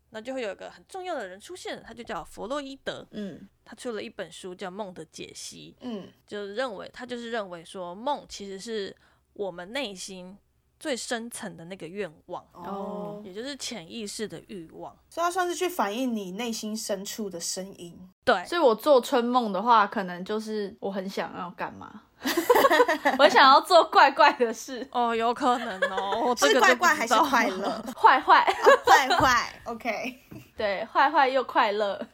[0.10, 8.96] 那就会有一个很重要的人出现，他就叫弗洛伊德，嗯，他出了一本书叫《梦的解析嗯》，就认为他就是认为说，梦其实是
[9.34, 10.38] 我们内心
[10.82, 14.92] 最深层的那个愿望，哦，也就是潜意识的欲望。
[15.08, 17.96] 所以它算是去反映你内心深处的声音。
[18.26, 22.02] 对，所以我做春梦的话，可能就是我很想要干嘛，
[23.20, 27.70] 我想要做怪怪的事，哦，有可能哦，我 这是个怪怪还是快乐？
[27.96, 28.44] 坏坏，
[28.84, 30.20] 坏坏，OK，
[30.58, 32.08] 对，坏坏又快乐。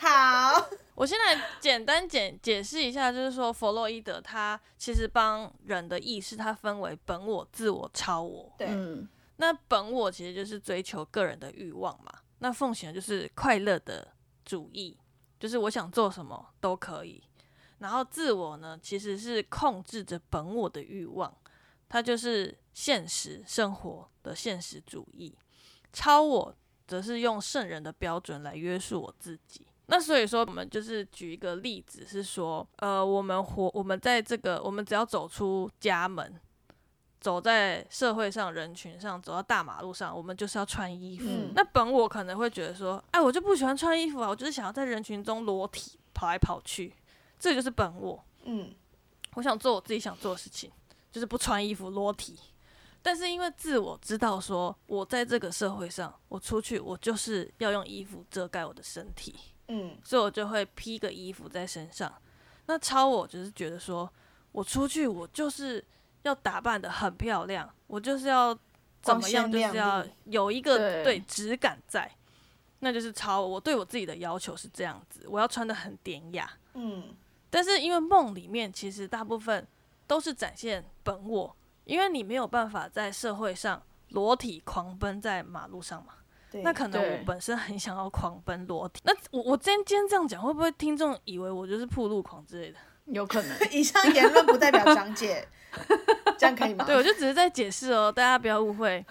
[0.00, 8.52] 好，我先来简单解解释一下，就是说弗洛伊德他其实帮人的意识，它分为本我、自我、超我。
[8.58, 14.06] 对，嗯，那本我其实就是追求个人的欲望嘛，那奉行的就是快乐的
[14.44, 14.96] 主义，
[15.40, 17.22] 就是我想做什么都可以。
[17.78, 21.34] 然后自我呢，其实是控制着本我的欲望，
[21.88, 25.36] 它就是现实生活的现实主义。
[25.92, 26.54] 超我
[26.86, 29.66] 则是用圣人的标准来约束我自己。
[29.86, 36.40] 那所以说，我们就是举一个例子，是说，呃，我们活，我们在这个，我们只要走出家门，
[37.20, 41.26] 走在社会上人群上，走到大马路上，我们就是要穿衣服。
[41.28, 46.94] 嗯那本我可能会觉得说，哎，我就不喜欢穿衣服啊，我就是想要在人群中裸体跑来跑去，
[47.38, 48.24] 这就是本我。
[48.44, 48.74] 嗯
[49.34, 50.70] 我想做我自己想做的事情，
[51.10, 52.38] 就是不穿衣服裸体。
[53.02, 59.34] 但是因为自我知道说，我在这个社会上，我出去我就是要用衣服遮盖我的身体，
[59.74, 62.12] 嗯所以我就会披个衣服在身上。
[62.66, 64.08] 那超我就是觉得说，
[64.52, 65.82] 我出去我就是
[66.22, 68.56] 要打扮的很漂亮，我就是要
[69.00, 72.10] 怎么样，就是要有一个对对质感在，
[72.80, 73.48] 那就是超我。
[73.48, 76.50] 我对我自己的要求是这样子，我要穿的很典雅。
[76.74, 77.14] 嗯
[77.50, 79.66] 但是因为梦里面其实大部分
[80.06, 81.54] 都是展现本我，
[81.84, 86.14] 因为你没有办法在社会上裸体狂奔在马路上嘛。
[86.52, 92.78] 对，那可能我本身很想要狂奔裸体，那我我今天今天这样讲，会不会听众以为我就是铺路狂之类的？
[93.06, 95.48] 有可能 以上言论不代表讲解，
[96.38, 96.84] 这样可以吗？
[96.84, 99.04] 对，我就只是在解释哦，大家不要误会。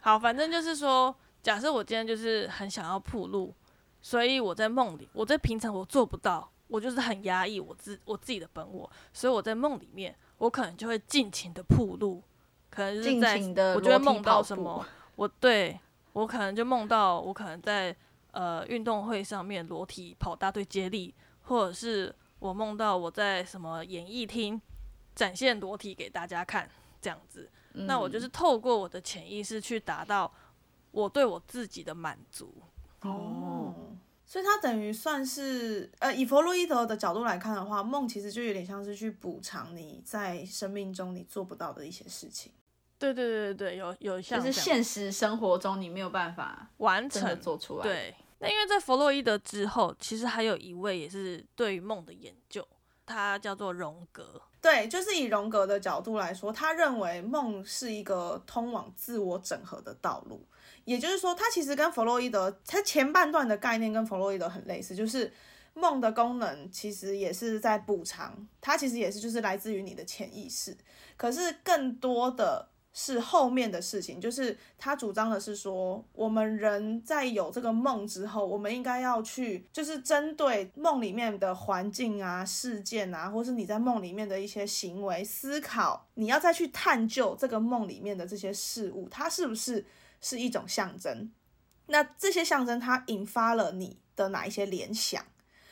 [0.00, 3.54] 好，反正就是说，假设我今天就是很想要铺路，
[4.02, 12.20] 所以我在梦里，我在平常我做不到，我就是很压抑我自我自己的本我，所以我在梦里面，我可能就会尽情的铺路，
[12.68, 15.78] 可能就是尽在情的我就会梦到什么，我对
[16.12, 17.94] 我可能就梦到我可能在
[18.32, 24.60] 呃运动会上面裸体跑大队接力，或者是我梦到我在什么演艺厅
[25.14, 26.68] 展现裸体给大家看，
[27.00, 27.48] 这样子。
[27.72, 30.32] 那我就是透过我的潜意识去达到
[30.90, 32.52] 我对我自己的满足。
[33.02, 33.72] 哦，
[34.26, 42.50] 所以它等于算是，呃，以弗洛伊德的角度来看的话，梦其实就有点像是去补偿你在生命中你做不到的一些事情。
[43.00, 52.64] 对对对对对，有有像就是现实生活中你没有办法完成做出来。，对，那因为在弗洛伊德之后，其实还有一位也是对于梦的研究，
[53.06, 54.40] 他叫做荣格。
[54.60, 60.46] 对，就是以荣格的角度来说，他认为梦是一个通往自我整合的道路。
[60.84, 65.32] 也就是说，他其实跟弗洛伊德，他前半段的概念跟弗洛伊德很类似，就是
[65.72, 70.76] 梦的功能其实也是在补偿，它其实也是就是来自于你的潜意识。
[71.16, 89.86] 可是更多的是后面的事情，就是他主张的是说，我们人在有这个梦之后，我们应该要去，就是针对梦里面的环境啊、事件啊，或是你在梦里面的一些行为思考，你要再去探究这个梦里面的这些事物，它是不是
[90.20, 91.30] 是一种象征？
[91.86, 95.24] 那这些象征它引发了你的哪一些联想？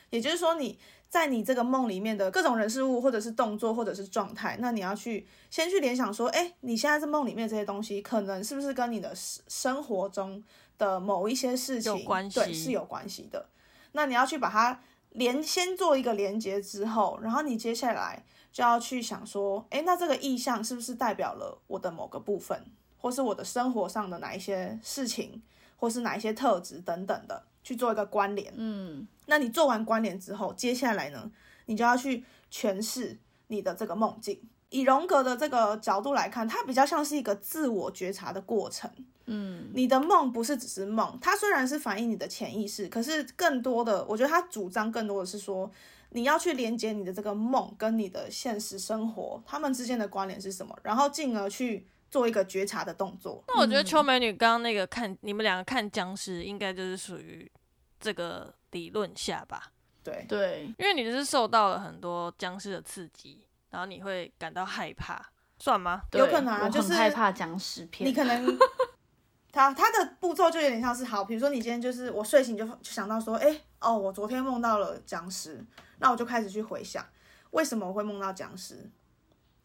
[0.09, 0.77] 也就是说，你
[1.09, 10.43] 在你这个梦里面的各种人事物，或者是动作，或者是状态，那你要去先去联想说，哎，你现在在梦里面这些东西，可能是不是跟你的生生活中
[10.77, 13.49] 的某一些事情有关系对，是有关系的。
[13.93, 14.81] 那你要去把它
[15.11, 22.65] 连先做一个连接之后，然后你接下来就要去想说，哎，那这个意象是不是代表了我的某个部分，
[22.97, 25.41] 或是我的生活上的哪一些事情，
[25.77, 28.53] 或是哪一些特质等等的，去做一个关联。
[28.55, 31.31] 嗯，那你做完关联之后，接下来呢，
[31.67, 33.17] 你就要去诠释
[33.47, 34.41] 你的这个梦境。
[34.71, 38.89] 以荣格的这个角度来看，它比较像是一个自我觉察的过程。
[39.25, 45.71] 嗯，你的梦不是只是梦，它虽然是反映你的潜意识，可是更多的，我觉得他主张更多的是说，
[46.09, 53.43] 你要去连接你的这个梦跟你的现实生活，他们之间的关联是什么，然后进而去做一个觉察的动作。
[53.47, 57.51] 那我觉得秋美女刚刚那个看你们两个看僵尸，应该就是属于
[57.99, 59.71] 这个理论下吧，
[60.03, 66.01] 对，对，因为你就是受到了很多僵尸的刺激，然后你会感到害怕，算吗？
[66.11, 68.09] 对有可能啊我就是很害怕僵尸片。
[68.09, 68.45] 你可能。
[69.51, 75.65] 他他的步骤就有点像是好，比如说你今天就是我睡醒就就想到说，哎、哦，我昨天梦到了僵尸，
[75.97, 77.03] 那我就开始去回想，
[77.49, 78.87] 为什么我会梦到僵尸？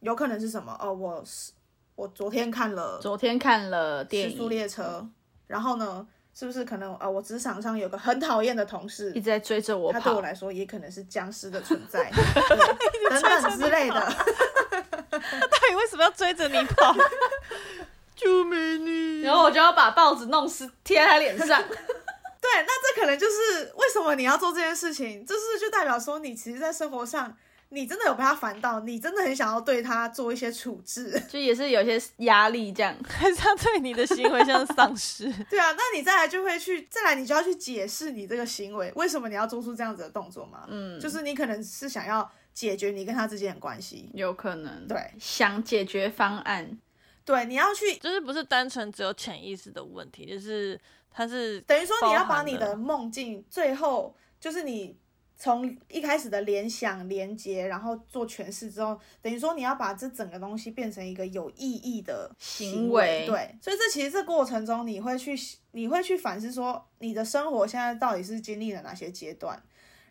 [0.00, 0.74] 有可能是什么？
[0.80, 1.52] 哦，我是
[1.96, 5.06] 我昨天看了昨天看了《电速，列车》，
[5.48, 10.00] 然后呢，是不是可能呃，我职场上有个很讨厌的同事一直，在追着我跑。
[10.00, 13.94] 他对我来说也可能是僵尸的存在， 对等等之类的。
[13.94, 16.94] 他到底为什么要追着你跑？
[18.16, 19.22] 救命你！
[19.22, 21.62] 然后我就要把报纸弄湿贴在他脸上。
[21.62, 27.36] 对，那这可能就是为什么你要做这件事情，就是就代表说你其实，在生活上
[27.74, 31.20] 你真的有被他烦到，你真的很想要对他做一些处置。
[31.28, 32.96] 就也是有些压力这样。
[33.06, 35.24] 还是他对你的行为像丧尸？
[35.50, 40.64] 对啊，那你再来就会去，再来你就要去解释你这个行为，为什么你要做出这样子的动作嘛？
[40.68, 44.08] 嗯，就是你可能是想要解决你跟他之间的关系。
[44.14, 46.78] 有可能对想解决方案，
[47.24, 54.96] 对，你要去就是不是单纯只有潜意识的问题，就是他是等于说你要把你的梦境最后就是你
[55.36, 63.26] 从一开始的联想、连接，然后做诠释之后，等于说你要把这整个东西变成一个有意义的行为为。
[63.26, 65.34] 对，所以这其实这过程中你会去
[65.72, 69.62] 你会去反思说，你的生活现在到底是经历了哪些阶段。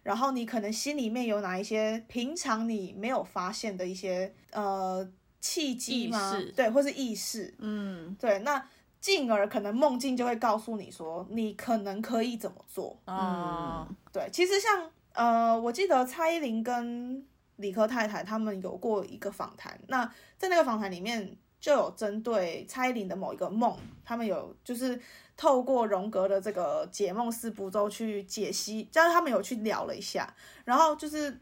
[0.03, 5.09] 然后你可能心里面有哪一些平常你没有发现的一些呃
[5.39, 6.38] 契机吗？
[6.53, 8.61] 对，或是意识，嗯，对，那
[8.99, 12.99] 进而可能梦境就会告诉你说，你可能可以怎么做。
[13.07, 20.05] 嗯，对，其实像呃，我记得蔡依林跟李科太太他们有过一个访谈，那
[20.38, 25.01] 在那个访谈里面就有针对蔡依林的某一个梦，他们有就是
[25.38, 30.34] 透过荣格的这个解梦四步骤去解析，就是他们有去聊了一下，
[30.66, 31.39] 然后就是。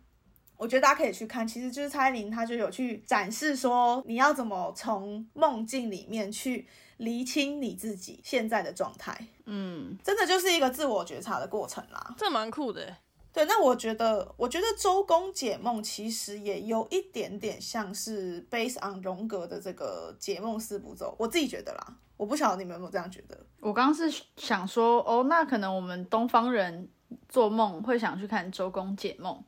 [0.57, 6.67] 我觉得大家可以去看，其实就是蔡依林，她就有去展示说，你要怎么从梦境里面去
[6.97, 12.13] 厘清你自己现在的状态，嗯，真的就是一个自我觉察的过程啦。
[12.15, 12.95] 这蛮酷的耶。
[13.33, 23.37] 对，那我觉得，我觉得周公解梦其实也有一点点像是 based on 荣格的这个解梦四步骤，我自己觉得啦，我不晓得你们有没有这样觉得？
[23.61, 26.89] 我刚刚是想说，哦，那可能我们东方人
[27.29, 29.41] 做梦会想去看周公解梦，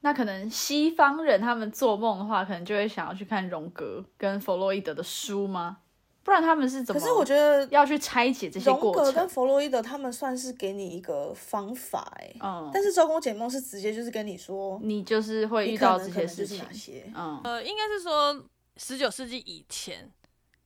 [0.00, 5.78] 那可能西方人他们做梦的话，可能就会想要去看荣格跟弗洛伊德的书吗？
[6.24, 7.00] 不然他们是怎么？
[7.00, 9.28] 可是我觉得要去拆解这些荣格跟。
[9.28, 16.72] 弗洛伊德他们算是给你一个方法、欸，嗯，但是周公解梦是直接就是跟你说，你就是会遇到这些事情哪。
[16.72, 18.44] 些，嗯，呃，应该是说
[18.76, 20.10] 十九世纪以前，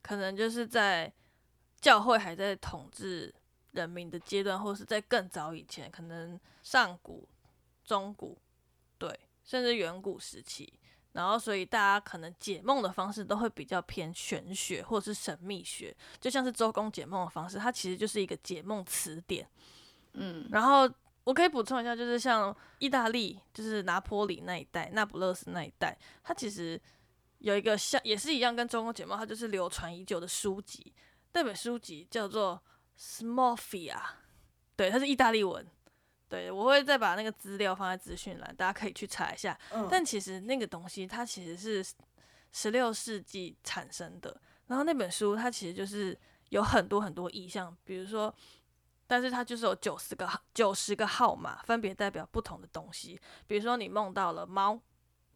[0.02, 1.10] 可能就是在
[1.80, 3.34] 教会还在统治
[3.72, 7.26] 人民的阶段，或是在更早以前，可能上古、
[7.84, 8.36] 中古，
[8.98, 9.08] 对，
[9.44, 10.72] 甚至远古时期。
[11.16, 19.48] 然后，所以大家可能解梦的方式都会比较偏玄学或者是神秘学，就像是周公解梦的方式，它其实就是一个解梦词典。
[20.12, 20.88] 嗯，然后
[21.24, 26.78] 我可以补充一下，就是像意大利，就是拿坡里那一带、那不勒斯那一带，它其实
[27.38, 30.92] 有一个像也是一样跟周公解梦，它就是流传已久的书籍。
[31.32, 32.62] 那本书籍叫做
[32.98, 33.98] Smorfia，
[34.76, 35.66] 对，它是意大利文。
[36.28, 39.56] 对，我会再把那个资料放在资讯栏，大家可以去查一下。
[39.72, 41.94] 嗯，但其实那个东西它其实是
[42.52, 46.18] 十六世纪产生的，然后那本书它其实就是
[46.48, 48.34] 有很多很多意象，比如说，
[49.06, 53.20] 但是它就是有九十个九十个号码，分别代表不同的东西。
[53.46, 54.80] 比如说你梦到了猫，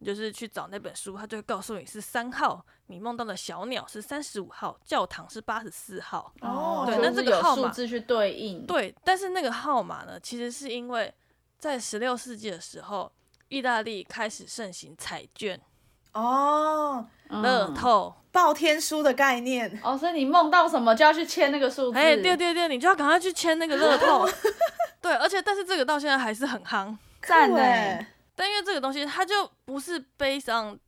[0.03, 6.33] 你就是去找那本书，它就会告诉你是三号；你梦到的小鸟是三十五号，教堂是八十四号。
[6.41, 8.65] 哦对那这个号码数字去对应。
[8.65, 11.13] 对，但是那个号码呢，其实是因为
[11.59, 13.11] 在十六世纪的时候，
[13.49, 15.61] 意大利开始盛行彩券。
[16.13, 21.97] 哦，嗯乐透，报天书的概念，哦，所以你梦到什么就要去签那个数字。
[21.99, 24.27] 哎，对对对，你就要赶快去签那个乐透。
[24.99, 28.07] 对，而且但是这个到现在还是很夯，赞呢欸
[28.41, 30.79] 但因为这个东西它就不是 based on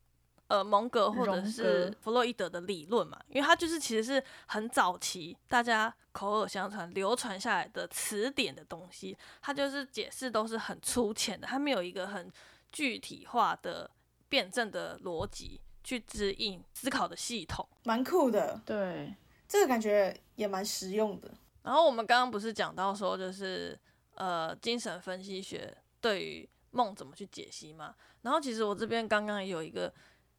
[0.48, 12.28] 呃蒙格或者是弗洛伊德的理论嘛，因为它就是其实是很早期大家口耳相传流传下来的词典的东西，它就是解释都是很粗浅的，它没有一个很
[12.72, 13.88] 具体化的
[14.28, 17.64] 辩证的逻辑去指引思考的系统。
[17.84, 19.14] 蛮酷的，对，
[19.48, 21.30] 这个感觉也蛮实用的。
[21.62, 23.80] 然后我们刚刚不是讲到说，就是
[24.16, 27.96] 呃，精神分析学对于梦怎么去解析嘛？
[28.22, 29.94] 然后其实我这边刚刚有一个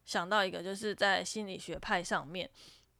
[0.05, 2.47] 想到一个，就是在心理学派上面，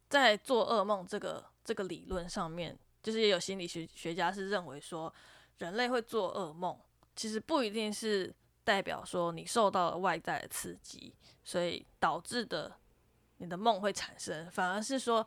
[0.09, 5.13] 在做噩梦这个这个理论上面，就是也有心理学学家是认为说，
[5.59, 6.75] 人类会做噩梦，
[7.15, 8.33] 其实不一定是
[8.63, 11.13] 代表说你受到了外在的刺激，
[11.43, 12.75] 所以导致的
[13.37, 15.25] 你的梦会产生，反而是说。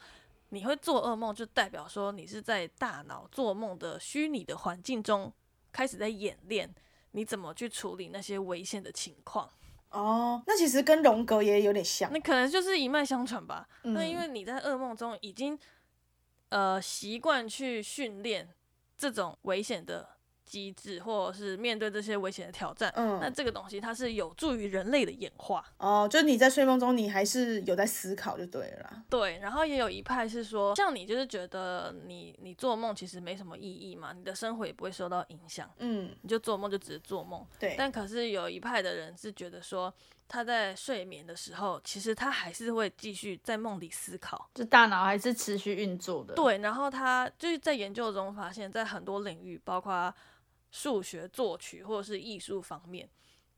[0.50, 5.30] 你会做噩梦，就代表说你是在大脑做梦的虚拟的环境中
[5.70, 6.74] 开始在演练
[7.18, 9.50] 你怎么去处理那些危险的情况。
[9.90, 12.12] 哦，那其实跟荣格也有点像。
[12.12, 13.66] 那可能就是一脉相传吧。
[13.82, 15.58] 嗯那因为你在噩梦中已经
[16.50, 18.48] 呃习惯去训练
[18.96, 20.17] 这种危险的
[20.48, 22.90] 机制，或者是面对这些危险的挑战。
[22.96, 25.62] 嗯那嗯，这个东西它是有助于人类的演化。
[25.76, 29.02] 哦，就你在睡梦中，你还是有在思考就对了啦。
[29.10, 37.46] 对，然后也有一派是说，像你就是觉得你你做梦其实没什么意义嘛，你的生活也不会受到影响，嗯，你就做梦就只是做梦。
[37.58, 37.74] 对。
[37.76, 39.92] 但可是有一派的人是觉得说，
[40.26, 44.48] 他在睡眠的时候，其实他还是会继续在梦里思考。
[44.54, 50.12] 就大脑还是持续运作的。，对，然后他就是在研究中发现，在很多领域，包括
[50.70, 53.08] 数学、作曲或者是艺术方面，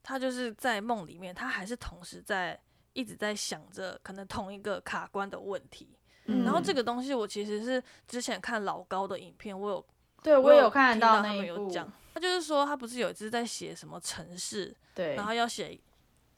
[0.02, 2.58] 他就是在梦里面，他还是同时在
[2.92, 5.96] 一直在想着可能同一个卡关的问题。
[6.26, 6.44] 嗯。
[6.44, 9.86] 然后这个东西我其实是之前看老高的影片，我有
[10.22, 15.78] 对我有看到他那一部，们有讲，他就是说他不是有一次在写什么城市，对然后要写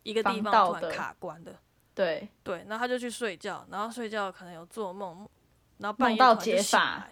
[0.02, 1.58] 一个地方突然卡关的，
[1.94, 5.28] 对，对，然后他就去睡觉，然后睡觉可能有做梦，
[5.78, 7.08] 然后半梦到解法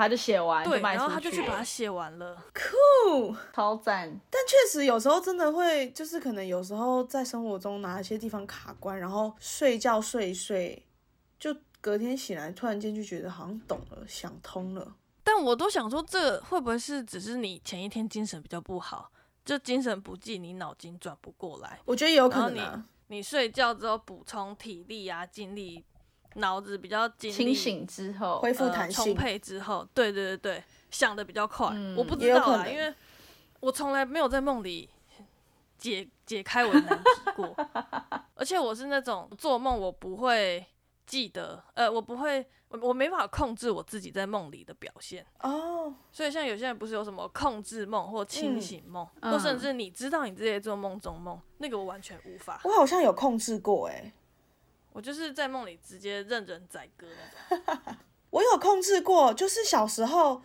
[0.00, 2.34] 他就写完对，然后他就去把它写完了。
[2.54, 10.86] 酷，超赞，但确实有时候真的会，就是可能有时候在生活中哪一些地方卡关，然后睡觉睡一睡，
[11.38, 14.96] 就隔天醒来，突然间就觉得好像懂了，想通了。
[15.22, 19.12] 但我都想说，这会不会是只是你前一天精神比较不好，
[19.44, 22.86] 就精神不济，你脑筋转不过来，我觉得有可能啊。
[23.08, 25.84] 你睡觉之后补充体力啊、精力，
[26.34, 31.68] 脑子比较精清醒之后恢复呃充弹性，沛之后，对对对对，想的比较快。
[31.72, 32.94] 嗯我不知道啦，因为
[33.60, 34.88] 我从来没有在梦里
[35.76, 37.54] 解解开我的难题过，
[38.34, 40.64] 而且我是那种做梦我不会
[41.06, 45.26] 记得，呃，我不会，我我没办法控制我自己在梦里的表现。
[45.40, 52.60] 哦，所以像有些人不是有什么控制梦或清醒梦，嗯或甚至你知道你自己在做梦中梦，那个我完全无法。
[52.64, 54.12] 我好像有控制过哎、
[54.92, 57.06] 我就是在梦里直接任人宰割
[57.56, 57.78] 那种。
[58.30, 60.40] 我有控制过，就是小时候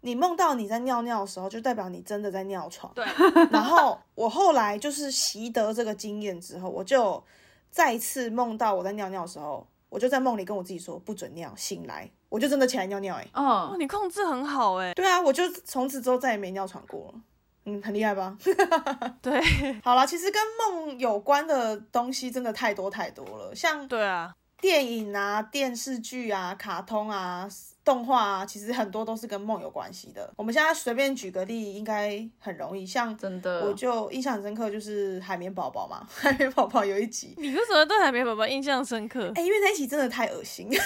[0.00, 2.92] 你梦到你在尿尿的时候，就代表你真的在尿床。
[2.94, 3.04] 对，
[3.50, 7.22] 然后我后来就是习得这个经验之后，我就
[7.70, 13.22] 再一次梦到我在尿尿的时候，我就在梦里跟我自己说不准尿，醒来我就真的起来尿尿、欸。
[13.22, 17.20] 哎，哦，嗯，你控制很好哎、对啊，我就从此之后再也没尿床过了。
[17.64, 18.36] 嗯，很厉害吧？
[19.22, 19.40] 对
[19.84, 27.46] 好啦，其实跟梦有关的东西真的太多太多了，像对啊，电影啊、电视剧啊、卡通啊、
[27.90, 30.32] 动画啊，其实很多都是跟梦有关系的。
[30.36, 32.86] 我们现在随便举个例，应该很容易。
[32.86, 39.32] 像真的，我就印象很深刻，就是海绵宝宝嘛，海绵宝宝 有一集，你为什么对海绵宝宝印象深刻？
[39.34, 40.78] 哎、因为那一集真的太恶心， 因为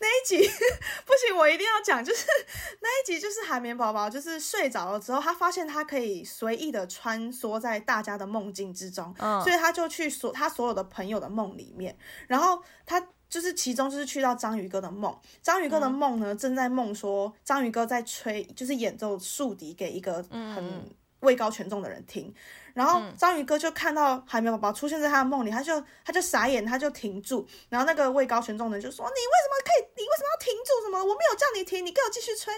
[0.00, 0.38] 那一集
[1.04, 2.24] 不行，我一定要讲，就是
[2.80, 11.94] 那一集就是海绵宝宝就是睡着了之后，他发现他可以随意的穿梭在大家的梦境之中，嗯所以他就去所他所有的朋友的梦里面，
[12.26, 20.88] 然后他就是其中就是去到章鱼哥的梦，章鱼哥的梦呢、正在梦说章鱼哥在吹，就是演奏竖笛给一个很
[21.20, 22.32] 位高权重的人听，
[22.74, 29.90] 然后章鱼哥就看到海绵宝宝出现在他的梦里，他就他就傻眼，他就停住，然后那个位高权重的人就说：“你为什么可以？
[29.96, 30.84] 你为什么要停住？
[30.84, 30.98] 什么？
[30.98, 32.54] 我没有叫你停，你给我继续吹。”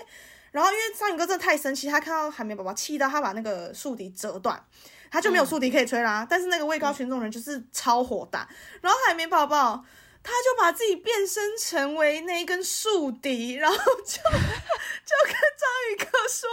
[0.53, 4.63] 然后因为章鱼哥真的太生气，他看到海绵宝宝气到他把那个竖笛折断，
[5.11, 6.27] 他就没有竖笛可以吹啦。
[6.29, 8.49] 但是那个位高权重人就是超火大，
[8.83, 9.83] 然后海绵宝宝
[10.23, 16.49] 他就把自己变身成为那一根竖笛，然后就 就跟章鱼哥说：“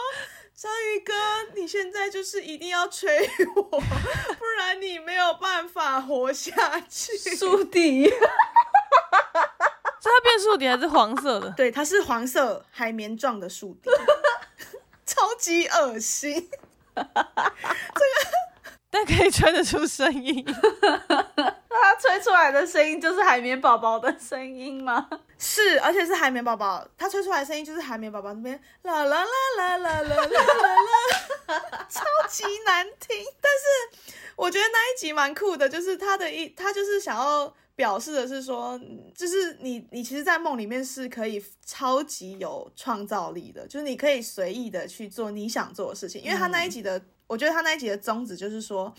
[0.55, 1.13] 章鱼哥，
[1.55, 8.15] 你现在就是一定要吹我，不然你没有办法活下去。”树敌， 是
[10.01, 11.51] 它变树笛还是黄色的？
[11.57, 13.89] 对，它是黄色海绵状的竖笛，
[15.05, 16.49] 超级恶心。
[18.89, 20.45] 但可以吹得出声音。
[21.79, 25.07] 它吹出来的声音就是海绵宝宝的声音吗？
[25.37, 29.25] 是，而且是海绵宝宝，它吹出来的声音就是海绵宝宝那边啦啦啦
[29.57, 30.75] 啦啦啦啦啦
[31.47, 33.23] 啦， 超级难听。
[33.39, 38.77] 但是我觉得那一集蛮酷的，就是他的一，他就是想要表示的是说，
[39.15, 46.21] 就是你你其实，在梦里面是可以超级有创造力的，就是你可以随意的去做你想做的事情。
[46.23, 48.93] 因为他那一集的，我觉得他那一集的宗旨就是说，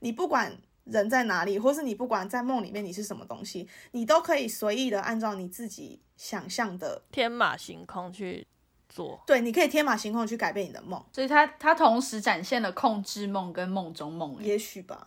[0.00, 0.56] 你不管。
[0.84, 8.44] 人在哪里，或是你不管在梦里面你是什么东西，你都可以随意的按照你自己想象的，天马行空去
[8.88, 15.06] 做，对，你可以天马行空去改变你的梦，所以他他同时展现了控制梦跟梦中梦，哎也许吧。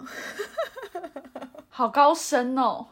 [1.68, 2.88] 好高深哦。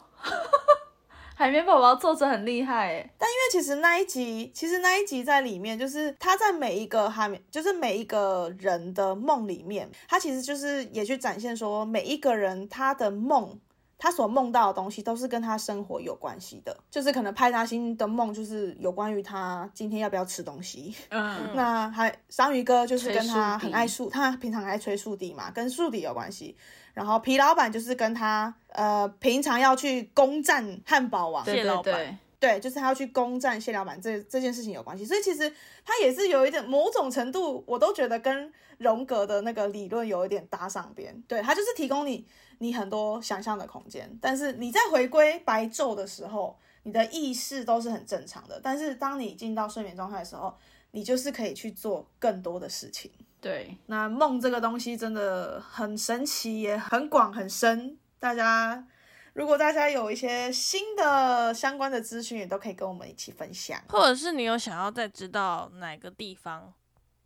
[1.42, 13.58] 海绵宝宝作者很厉害哎，但因为其实那一集，其实那一集在里面，就是他在每一个海绵，就是每一个人的梦里面，他其实就是也去展现说，每一个人他的梦。
[13.98, 26.56] 他所梦到的东西都是跟他生活有关系的，就是可能派大星的梦就是有关于他今天要不要吃东西，嗯，那还章鱼哥就是跟他很爱树，他平常爱吹树笛嘛，跟树笛有关系。
[26.92, 31.94] 然后皮老板就是跟他呃平常要去攻占汉堡王，对对蟹老板
[32.38, 35.04] 对，对，就是他要去攻占蟹老板这这件事情有关系。
[35.06, 35.52] 所以其实
[35.84, 41.18] 他也是有一点某种程度，我都觉得跟荣格的那个理论有一点搭上边。
[41.26, 42.26] 对，他就是提供你
[42.58, 48.60] 你很多想象的空间，但是你在回归白昼的时候，你的意识都是很正常的。
[48.62, 50.54] 但是当你进到睡眠状态的时候，
[50.90, 53.10] 你就是可以去做更多的事情。
[53.42, 57.98] 对，那梦这个东西真的很神奇，也很广很深。
[58.20, 58.86] 大家
[59.32, 63.82] 如果大家有一些新的相关的资讯，也都可以跟我们一起分享。
[63.88, 66.72] 或者是你有想要再知道哪个地方，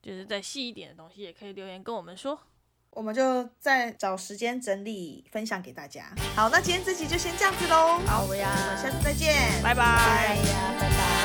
[0.03, 2.41] 就是再细一点的东西，也可以留言跟我们说。
[2.93, 6.11] 我们就再找时间整理分享给大家。
[6.35, 7.99] 好，那今天这集就先这样子喽。
[8.07, 11.16] 好呀，我们下次再见，拜拜。